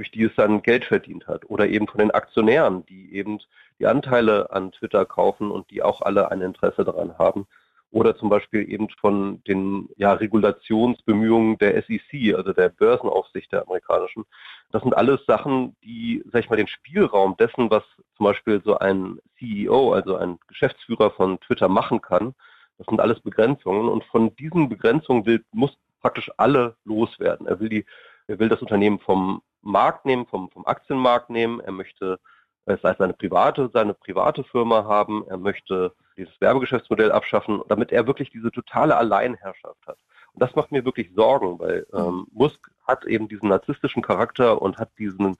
durch 0.00 0.10
die 0.10 0.22
es 0.22 0.34
dann 0.34 0.62
Geld 0.62 0.86
verdient 0.86 1.26
hat. 1.26 1.44
Oder 1.50 1.68
eben 1.68 1.86
von 1.86 1.98
den 1.98 2.10
Aktionären, 2.10 2.86
die 2.86 3.14
eben 3.14 3.38
die 3.78 3.86
Anteile 3.86 4.50
an 4.50 4.72
Twitter 4.72 5.04
kaufen 5.04 5.50
und 5.50 5.70
die 5.70 5.82
auch 5.82 6.00
alle 6.00 6.30
ein 6.30 6.40
Interesse 6.40 6.84
daran 6.84 7.18
haben. 7.18 7.46
Oder 7.90 8.16
zum 8.16 8.30
Beispiel 8.30 8.66
eben 8.72 8.88
von 8.98 9.44
den 9.44 9.90
ja, 9.96 10.14
Regulationsbemühungen 10.14 11.58
der 11.58 11.82
SEC, 11.82 12.34
also 12.34 12.54
der 12.54 12.70
Börsenaufsicht 12.70 13.52
der 13.52 13.60
amerikanischen. 13.62 14.24
Das 14.72 14.82
sind 14.82 14.96
alles 14.96 15.20
Sachen, 15.26 15.76
die, 15.84 16.24
sag 16.32 16.44
ich 16.44 16.48
mal, 16.48 16.56
den 16.56 16.68
Spielraum 16.68 17.36
dessen, 17.36 17.70
was 17.70 17.82
zum 18.16 18.24
Beispiel 18.24 18.62
so 18.64 18.78
ein 18.78 19.18
CEO, 19.38 19.92
also 19.92 20.16
ein 20.16 20.38
Geschäftsführer 20.48 21.10
von 21.10 21.38
Twitter 21.40 21.68
machen 21.68 22.00
kann, 22.00 22.34
das 22.78 22.86
sind 22.86 23.00
alles 23.00 23.20
Begrenzungen. 23.20 23.90
Und 23.90 24.04
von 24.04 24.34
diesen 24.36 24.70
Begrenzungen 24.70 25.26
will, 25.26 25.44
muss 25.52 25.76
praktisch 26.00 26.30
alle 26.38 26.76
loswerden. 26.86 27.46
Er 27.46 27.60
will 27.60 27.68
die 27.68 27.84
er 28.30 28.38
will 28.38 28.48
das 28.48 28.62
Unternehmen 28.62 29.00
vom 29.00 29.42
Markt 29.62 30.04
nehmen, 30.04 30.26
vom, 30.26 30.50
vom 30.50 30.66
Aktienmarkt 30.66 31.30
nehmen. 31.30 31.60
Er 31.60 31.72
möchte 31.72 32.18
es 32.66 32.84
als 32.84 32.98
seine 32.98 33.14
private, 33.14 33.70
seine 33.72 33.94
private 33.94 34.44
Firma 34.44 34.84
haben. 34.84 35.24
Er 35.28 35.38
möchte 35.38 35.92
dieses 36.16 36.38
Werbegeschäftsmodell 36.40 37.12
abschaffen, 37.12 37.62
damit 37.68 37.92
er 37.92 38.06
wirklich 38.06 38.30
diese 38.30 38.50
totale 38.50 38.96
Alleinherrschaft 38.96 39.86
hat. 39.86 39.98
Und 40.32 40.42
das 40.42 40.54
macht 40.54 40.70
mir 40.70 40.84
wirklich 40.84 41.10
Sorgen, 41.14 41.58
weil 41.58 41.86
ähm, 41.92 42.26
Musk 42.32 42.70
hat 42.86 43.04
eben 43.04 43.28
diesen 43.28 43.48
narzisstischen 43.48 44.02
Charakter 44.02 44.60
und 44.60 44.78
hat 44.78 44.90
diesen 44.98 45.36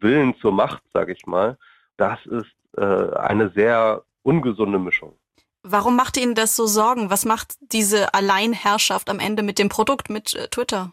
Willen 0.00 0.34
zur 0.36 0.52
Macht, 0.52 0.82
sage 0.92 1.12
ich 1.12 1.26
mal. 1.26 1.56
Das 1.96 2.24
ist 2.26 2.54
äh, 2.76 2.82
eine 3.16 3.50
sehr 3.50 4.04
ungesunde 4.22 4.78
Mischung. 4.78 5.16
Warum 5.62 5.96
macht 5.96 6.18
Ihnen 6.18 6.34
das 6.34 6.56
so 6.56 6.66
Sorgen? 6.66 7.08
Was 7.08 7.24
macht 7.24 7.56
diese 7.72 8.12
Alleinherrschaft 8.12 9.08
am 9.08 9.18
Ende 9.18 9.42
mit 9.42 9.58
dem 9.58 9.70
Produkt, 9.70 10.10
mit 10.10 10.34
äh, 10.34 10.48
Twitter? 10.48 10.92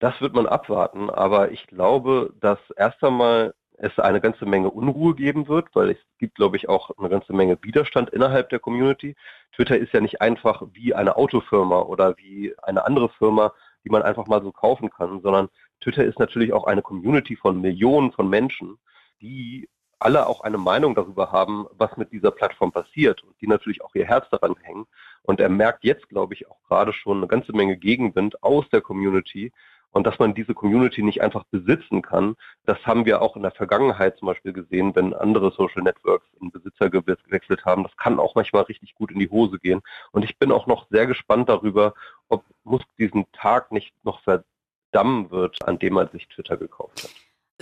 Das 0.00 0.18
wird 0.22 0.34
man 0.34 0.46
abwarten, 0.46 1.10
aber 1.10 1.52
ich 1.52 1.66
glaube, 1.66 2.32
dass 2.40 2.58
erst 2.76 3.04
einmal 3.04 3.54
es 3.76 3.98
eine 3.98 4.20
ganze 4.20 4.46
Menge 4.46 4.70
Unruhe 4.70 5.14
geben 5.14 5.46
wird, 5.46 5.68
weil 5.74 5.90
es 5.90 5.98
gibt, 6.18 6.36
glaube 6.36 6.56
ich, 6.56 6.70
auch 6.70 6.90
eine 6.98 7.10
ganze 7.10 7.34
Menge 7.34 7.58
Widerstand 7.62 8.10
innerhalb 8.10 8.48
der 8.48 8.60
Community. 8.60 9.14
Twitter 9.54 9.76
ist 9.76 9.92
ja 9.92 10.00
nicht 10.00 10.22
einfach 10.22 10.62
wie 10.72 10.94
eine 10.94 11.16
Autofirma 11.16 11.80
oder 11.80 12.16
wie 12.16 12.54
eine 12.62 12.84
andere 12.84 13.10
Firma, 13.10 13.52
die 13.84 13.90
man 13.90 14.02
einfach 14.02 14.26
mal 14.26 14.42
so 14.42 14.52
kaufen 14.52 14.90
kann, 14.90 15.20
sondern 15.20 15.48
Twitter 15.80 16.04
ist 16.04 16.18
natürlich 16.18 16.52
auch 16.54 16.64
eine 16.64 16.82
Community 16.82 17.36
von 17.36 17.60
Millionen 17.60 18.12
von 18.12 18.28
Menschen, 18.28 18.78
die 19.20 19.68
alle 19.98 20.26
auch 20.26 20.40
eine 20.40 20.58
Meinung 20.58 20.94
darüber 20.94 21.30
haben, 21.30 21.66
was 21.72 21.94
mit 21.98 22.10
dieser 22.10 22.30
Plattform 22.30 22.72
passiert 22.72 23.22
und 23.22 23.38
die 23.42 23.46
natürlich 23.46 23.82
auch 23.82 23.94
ihr 23.94 24.06
Herz 24.06 24.26
daran 24.30 24.56
hängen. 24.62 24.86
Und 25.22 25.40
er 25.40 25.50
merkt 25.50 25.84
jetzt, 25.84 26.08
glaube 26.08 26.32
ich, 26.32 26.48
auch 26.50 26.62
gerade 26.68 26.94
schon 26.94 27.18
eine 27.18 27.28
ganze 27.28 27.52
Menge 27.52 27.76
Gegenwind 27.76 28.42
aus 28.42 28.66
der 28.70 28.80
Community 28.80 29.52
und 29.92 30.06
dass 30.06 30.18
man 30.18 30.34
diese 30.34 30.54
Community 30.54 31.02
nicht 31.02 31.22
einfach 31.22 31.44
besitzen 31.50 32.02
kann. 32.02 32.36
Das 32.64 32.78
haben 32.86 33.04
wir 33.06 33.22
auch 33.22 33.36
in 33.36 33.42
der 33.42 33.50
Vergangenheit 33.50 34.16
zum 34.18 34.26
Beispiel 34.26 34.52
gesehen, 34.52 34.94
wenn 34.94 35.14
andere 35.14 35.50
Social 35.52 35.82
Networks 35.82 36.26
in 36.40 36.50
Besitzer 36.50 36.90
gewechselt 36.90 37.64
haben. 37.64 37.82
Das 37.82 37.96
kann 37.96 38.20
auch 38.20 38.34
manchmal 38.34 38.62
richtig 38.62 38.94
gut 38.94 39.10
in 39.10 39.18
die 39.18 39.30
Hose 39.30 39.58
gehen. 39.58 39.80
Und 40.12 40.24
ich 40.24 40.38
bin 40.38 40.52
auch 40.52 40.66
noch 40.66 40.86
sehr 40.90 41.06
gespannt 41.06 41.48
darüber, 41.48 41.94
ob 42.28 42.44
Musk 42.64 42.86
diesen 42.98 43.30
Tag 43.32 43.72
nicht 43.72 43.92
noch 44.04 44.20
verdammen 44.22 45.30
wird, 45.30 45.56
an 45.66 45.78
dem 45.78 45.96
er 45.96 46.08
sich 46.08 46.28
Twitter 46.28 46.56
gekauft 46.56 47.04
hat 47.04 47.10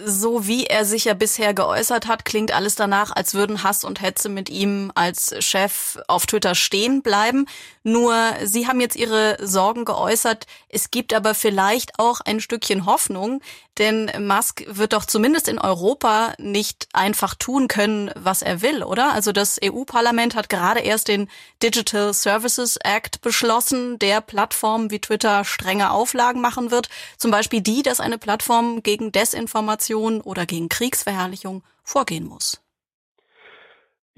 so 0.05 0.47
wie 0.47 0.67
er 0.67 0.85
sich 0.85 1.07
ja 1.07 1.15
bisher 1.15 1.55
geäußert 1.55 2.07
hat, 2.07 2.25
klingt 2.25 2.53
alles 2.53 2.75
danach, 2.75 3.11
als 3.15 3.35
würden 3.35 3.63
Hass 3.63 3.85
und 3.85 4.01
Hetze 4.01 4.29
mit 4.29 4.49
ihm 4.49 4.93
als 4.95 5.35
Chef 5.45 5.99
auf 6.09 6.27
Twitter 6.27 6.55
stehen 6.55 7.03
bleiben. 7.03 7.47
Nur 7.83 8.15
Sie 8.45 8.67
haben 8.67 8.81
jetzt 8.81 8.97
Ihre 8.97 9.37
Sorgen 9.41 9.85
geäußert. 9.85 10.47
Es 10.69 10.91
gibt 10.91 11.15
aber 11.15 11.35
vielleicht 11.35 11.99
auch 11.99 12.21
ein 12.21 12.41
Stückchen 12.41 12.87
Hoffnung, 12.87 13.41
denn 13.79 14.11
Musk 14.27 14.65
wird 14.67 14.93
doch 14.93 15.05
zumindest 15.05 15.49
in 15.49 15.59
Europa 15.59 16.35
nicht 16.39 16.89
einfach 16.93 17.35
tun 17.35 17.69
können, 17.69 18.11
was 18.15 18.43
er 18.43 18.63
will, 18.63 18.83
oder? 18.83 19.13
Also 19.13 19.33
das 19.33 19.59
EU-Parlament 19.63 20.35
hat 20.35 20.49
gerade 20.49 20.81
erst 20.81 21.09
den 21.09 21.29
Digital 21.63 22.13
Services 22.13 22.77
Act 22.77 23.21
beschlossen, 23.21 23.99
der 23.99 24.21
Plattformen 24.21 24.91
wie 24.91 25.01
Twitter 25.01 25.45
strenge 25.45 25.91
Auflagen 25.91 26.41
machen 26.41 26.71
wird. 26.71 26.89
Zum 27.17 27.31
Beispiel 27.31 27.61
die, 27.61 27.83
dass 27.83 28.01
eine 28.01 28.19
Plattform 28.19 28.83
gegen 28.83 29.13
Desinformation 29.13 30.21
oder 30.21 30.47
gegen 30.47 30.69
Kriegsverherrlichung 30.69 31.63
vorgehen 31.83 32.27
muss. 32.27 32.61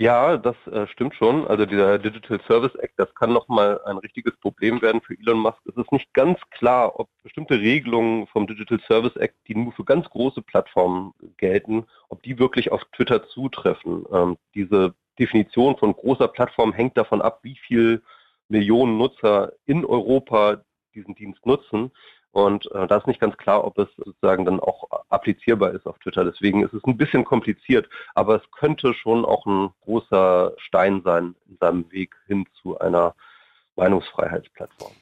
Ja, 0.01 0.39
das 0.39 0.57
äh, 0.67 0.87
stimmt 0.87 1.15
schon. 1.15 1.47
Also 1.47 1.67
dieser 1.67 1.99
Digital 1.99 2.41
Service 2.49 2.75
Act, 2.77 2.95
das 2.97 3.15
kann 3.15 3.35
nochmal 3.35 3.83
ein 3.85 3.99
richtiges 3.99 4.35
Problem 4.39 4.81
werden 4.81 5.03
für 5.03 5.13
Elon 5.13 5.41
Musk. 5.41 5.59
Es 5.67 5.77
ist 5.77 5.93
nicht 5.93 6.15
ganz 6.15 6.39
klar, 6.53 6.99
ob 6.99 7.11
bestimmte 7.23 7.61
Regelungen 7.61 8.27
vom 8.29 8.47
Digital 8.47 8.81
Service 8.89 9.15
Act, 9.17 9.35
die 9.47 9.55
nur 9.55 9.73
für 9.73 9.85
ganz 9.85 10.09
große 10.09 10.41
Plattformen 10.41 11.13
gelten, 11.37 11.85
ob 12.09 12.23
die 12.23 12.39
wirklich 12.39 12.73
auf 12.73 12.83
Twitter 12.97 13.29
zutreffen. 13.29 14.07
Ähm, 14.11 14.39
diese 14.55 14.95
Definition 15.19 15.77
von 15.77 15.93
großer 15.93 16.29
Plattform 16.29 16.73
hängt 16.73 16.97
davon 16.97 17.21
ab, 17.21 17.41
wie 17.43 17.57
viel 17.57 18.03
Millionen 18.49 18.97
Nutzer 18.97 19.53
in 19.67 19.85
Europa 19.85 20.63
diesen 20.95 21.15
Dienst 21.15 21.45
nutzen. 21.45 21.91
Und 22.33 22.71
äh, 22.73 22.87
da 22.87 22.99
ist 22.99 23.07
nicht 23.07 23.21
ganz 23.21 23.37
klar, 23.37 23.65
ob 23.65 23.79
es 23.79 23.89
sozusagen 23.97 24.45
dann 24.45 24.61
auch 24.61 24.89
applizierbar 25.09 25.73
ist 25.73 25.87
auf 25.87 25.99
Twitter. 25.99 26.25
Deswegen 26.25 26.63
ist 26.63 26.73
es 26.73 26.85
ein 26.85 26.97
bisschen 26.97 27.25
kompliziert, 27.25 27.89
aber 28.15 28.37
es 28.37 28.51
könnte 28.53 28.95
schon 28.95 29.25
auch 29.25 29.47
ein 29.47 29.71
großer 29.85 30.53
Stein 30.59 31.03
sein 31.05 31.35
in 31.49 31.57
seinem 31.59 31.91
Weg 31.91 32.15
hin 32.27 32.47
zu 32.63 32.79
einer 32.79 33.15
Meinungsfreiheitsplattform. 33.77 34.93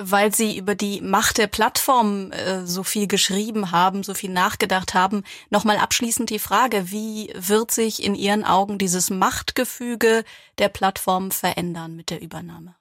Weil 0.00 0.32
Sie 0.32 0.56
über 0.56 0.76
die 0.76 1.00
Macht 1.00 1.38
der 1.38 1.48
Plattform 1.48 2.30
äh, 2.30 2.64
so 2.64 2.84
viel 2.84 3.08
geschrieben 3.08 3.72
haben, 3.72 4.04
so 4.04 4.14
viel 4.14 4.30
nachgedacht 4.30 4.94
haben, 4.94 5.24
nochmal 5.50 5.76
abschließend 5.78 6.30
die 6.30 6.38
Frage, 6.38 6.92
wie 6.92 7.32
wird 7.34 7.72
sich 7.72 8.04
in 8.04 8.14
Ihren 8.14 8.44
Augen 8.44 8.78
dieses 8.78 9.10
Machtgefüge 9.10 10.22
der 10.58 10.68
Plattform 10.68 11.32
verändern 11.32 11.96
mit 11.96 12.10
der 12.10 12.22
Übernahme? 12.22 12.76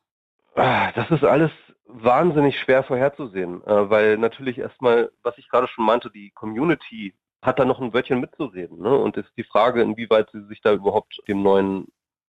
Ah, 0.56 0.91
das 0.91 1.10
ist 1.10 1.24
alles 1.24 1.52
wahnsinnig 1.88 2.60
schwer 2.60 2.84
vorherzusehen, 2.84 3.65
äh, 3.65 3.89
weil 3.89 4.17
natürlich 4.17 4.58
erstmal, 4.58 5.12
was 5.23 5.38
ich 5.38 5.50
gerade 5.50 5.67
schon 5.67 5.86
meinte, 5.86 6.10
die 6.12 6.32
Community 6.32 7.13
hat 7.41 7.60
da 7.60 7.65
noch 7.65 7.80
ein 7.80 7.93
Wörtchen 7.93 8.19
mitzureden. 8.19 8.82
Ne? 8.82 8.95
Und 8.95 9.17
ist 9.17 9.32
die 9.38 9.43
Frage, 9.43 9.82
inwieweit 9.82 10.30
sie 10.32 10.45
sich 10.47 10.62
da 10.62 10.73
überhaupt 10.73 11.21
dem 11.28 11.43
neuen 11.43 11.88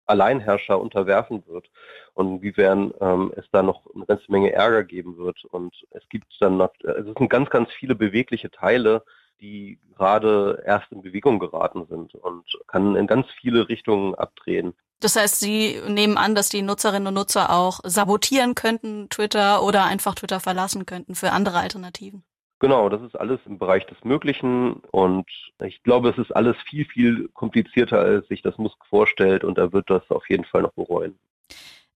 Alleinherrscher 0.05 0.79
unterwerfen 0.79 1.43
wird 1.47 1.69
und 2.13 2.37
inwiefern 2.37 2.93
ähm, 2.99 3.31
es 3.37 3.45
da 3.51 3.63
noch 3.63 3.83
eine 3.95 4.05
ganze 4.05 4.29
Menge 4.31 4.51
Ärger 4.51 4.83
geben 4.83 5.17
wird. 5.17 5.43
Und 5.45 5.75
es 5.91 6.07
gibt 6.09 6.35
dann 6.39 6.57
noch, 6.57 6.71
es 6.83 7.05
sind 7.05 7.29
ganz, 7.29 7.49
ganz 7.49 7.71
viele 7.71 7.95
bewegliche 7.95 8.51
Teile, 8.51 9.03
die 9.39 9.79
gerade 9.95 10.61
erst 10.65 10.91
in 10.91 11.01
Bewegung 11.01 11.39
geraten 11.39 11.85
sind 11.87 12.15
und 12.15 12.45
kann 12.67 12.95
in 12.95 13.07
ganz 13.07 13.27
viele 13.39 13.69
Richtungen 13.69 14.15
abdrehen. 14.15 14.73
Das 15.03 15.17
heißt, 15.17 15.39
Sie 15.39 15.81
nehmen 15.87 16.17
an, 16.17 16.33
dass 16.33 16.49
die 16.49 16.61
Nutzerinnen 16.61 17.07
und 17.07 17.15
Nutzer 17.15 17.49
auch 17.49 17.81
sabotieren 17.83 18.55
könnten, 18.55 19.09
Twitter 19.09 19.61
oder 19.63 19.83
einfach 19.83 20.15
Twitter 20.15 20.39
verlassen 20.39 20.85
könnten 20.85 21.15
für 21.15 21.31
andere 21.31 21.57
Alternativen. 21.57 22.23
Genau, 22.59 22.87
das 22.87 23.01
ist 23.01 23.19
alles 23.19 23.41
im 23.45 23.57
Bereich 23.57 23.85
des 23.87 23.97
Möglichen 24.05 24.75
und 24.91 25.29
ich 25.61 25.83
glaube, 25.83 26.09
es 26.09 26.17
ist 26.17 26.33
alles 26.33 26.55
viel, 26.69 26.85
viel 26.85 27.27
komplizierter, 27.33 27.99
als 27.99 28.25
sich 28.29 28.41
das 28.41 28.57
Musk 28.57 28.77
vorstellt 28.87 29.43
und 29.43 29.57
er 29.57 29.73
wird 29.73 29.89
das 29.89 30.09
auf 30.09 30.29
jeden 30.29 30.45
Fall 30.45 30.61
noch 30.61 30.73
bereuen 30.73 31.19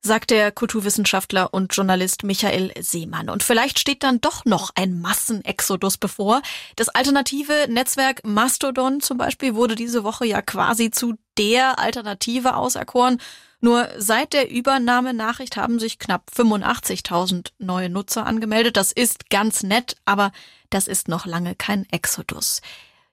sagt 0.07 0.29
der 0.29 0.51
Kulturwissenschaftler 0.51 1.53
und 1.53 1.75
Journalist 1.75 2.23
Michael 2.23 2.71
Seemann. 2.79 3.29
Und 3.29 3.43
vielleicht 3.43 3.77
steht 3.77 4.03
dann 4.03 4.21
doch 4.21 4.45
noch 4.45 4.71
ein 4.75 5.01
Massenexodus 5.01 5.97
bevor. 5.97 6.41
Das 6.77 6.87
alternative 6.87 7.67
Netzwerk 7.67 8.23
Mastodon 8.23 9.01
zum 9.01 9.17
Beispiel 9.17 9.53
wurde 9.55 9.75
diese 9.75 10.03
Woche 10.03 10.25
ja 10.25 10.41
quasi 10.41 10.91
zu 10.91 11.15
der 11.37 11.79
Alternative 11.79 12.55
auserkoren. 12.55 13.19
Nur 13.59 13.87
seit 13.97 14.33
der 14.33 14.51
Übernahmenachricht 14.51 15.57
haben 15.57 15.79
sich 15.79 15.97
knapp 15.97 16.29
85.000 16.35 17.51
neue 17.57 17.89
Nutzer 17.89 18.25
angemeldet. 18.25 18.77
Das 18.77 18.91
ist 18.91 19.29
ganz 19.29 19.63
nett, 19.63 19.95
aber 20.05 20.31
das 20.69 20.87
ist 20.87 21.07
noch 21.07 21.25
lange 21.25 21.55
kein 21.55 21.87
Exodus. 21.91 22.61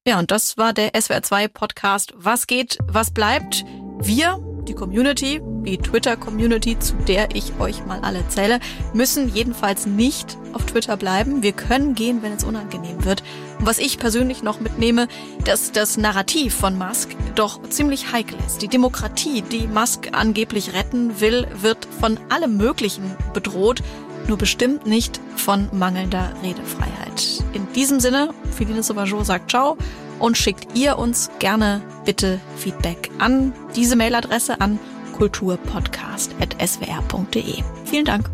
Ja, 0.06 0.18
und 0.18 0.30
das 0.30 0.58
war 0.58 0.74
der 0.74 0.92
SWR2 0.92 1.48
Podcast. 1.48 2.12
Was 2.16 2.46
geht, 2.46 2.78
was 2.86 3.10
bleibt? 3.10 3.64
Wir 4.00 4.38
die 4.68 4.74
Community, 4.74 5.40
die 5.64 5.78
Twitter-Community, 5.78 6.78
zu 6.78 6.94
der 6.94 7.34
ich 7.34 7.52
euch 7.58 7.84
mal 7.86 8.00
alle 8.00 8.26
zähle, 8.28 8.60
müssen 8.92 9.34
jedenfalls 9.34 9.86
nicht 9.86 10.36
auf 10.52 10.64
Twitter 10.66 10.96
bleiben. 10.96 11.42
Wir 11.42 11.52
können 11.52 11.94
gehen, 11.94 12.22
wenn 12.22 12.32
es 12.32 12.44
unangenehm 12.44 13.04
wird. 13.04 13.22
Und 13.58 13.66
was 13.66 13.78
ich 13.78 13.98
persönlich 13.98 14.42
noch 14.42 14.60
mitnehme, 14.60 15.08
dass 15.44 15.72
das 15.72 15.96
Narrativ 15.96 16.54
von 16.54 16.78
Musk 16.78 17.10
doch 17.34 17.60
ziemlich 17.68 18.12
heikel 18.12 18.38
ist. 18.46 18.62
Die 18.62 18.68
Demokratie, 18.68 19.42
die 19.42 19.66
Musk 19.66 20.10
angeblich 20.12 20.74
retten 20.74 21.20
will, 21.20 21.46
wird 21.60 21.86
von 22.00 22.18
allem 22.28 22.56
Möglichen 22.56 23.16
bedroht, 23.32 23.82
nur 24.28 24.38
bestimmt 24.38 24.86
nicht 24.86 25.20
von 25.36 25.68
mangelnder 25.72 26.32
Redefreiheit. 26.42 27.44
In 27.52 27.70
diesem 27.74 28.00
Sinne, 28.00 28.30
Philine 28.56 28.82
Sauvageau 28.82 29.22
sagt 29.22 29.50
Ciao 29.50 29.76
und 30.18 30.36
schickt 30.36 30.76
ihr 30.76 30.98
uns 30.98 31.30
gerne 31.38 31.82
bitte 32.04 32.40
Feedback 32.56 33.10
an 33.18 33.52
diese 33.76 33.96
Mailadresse 33.96 34.60
an 34.60 34.78
kulturpodcast.swr.de. 35.14 37.64
Vielen 37.84 38.04
Dank. 38.04 38.33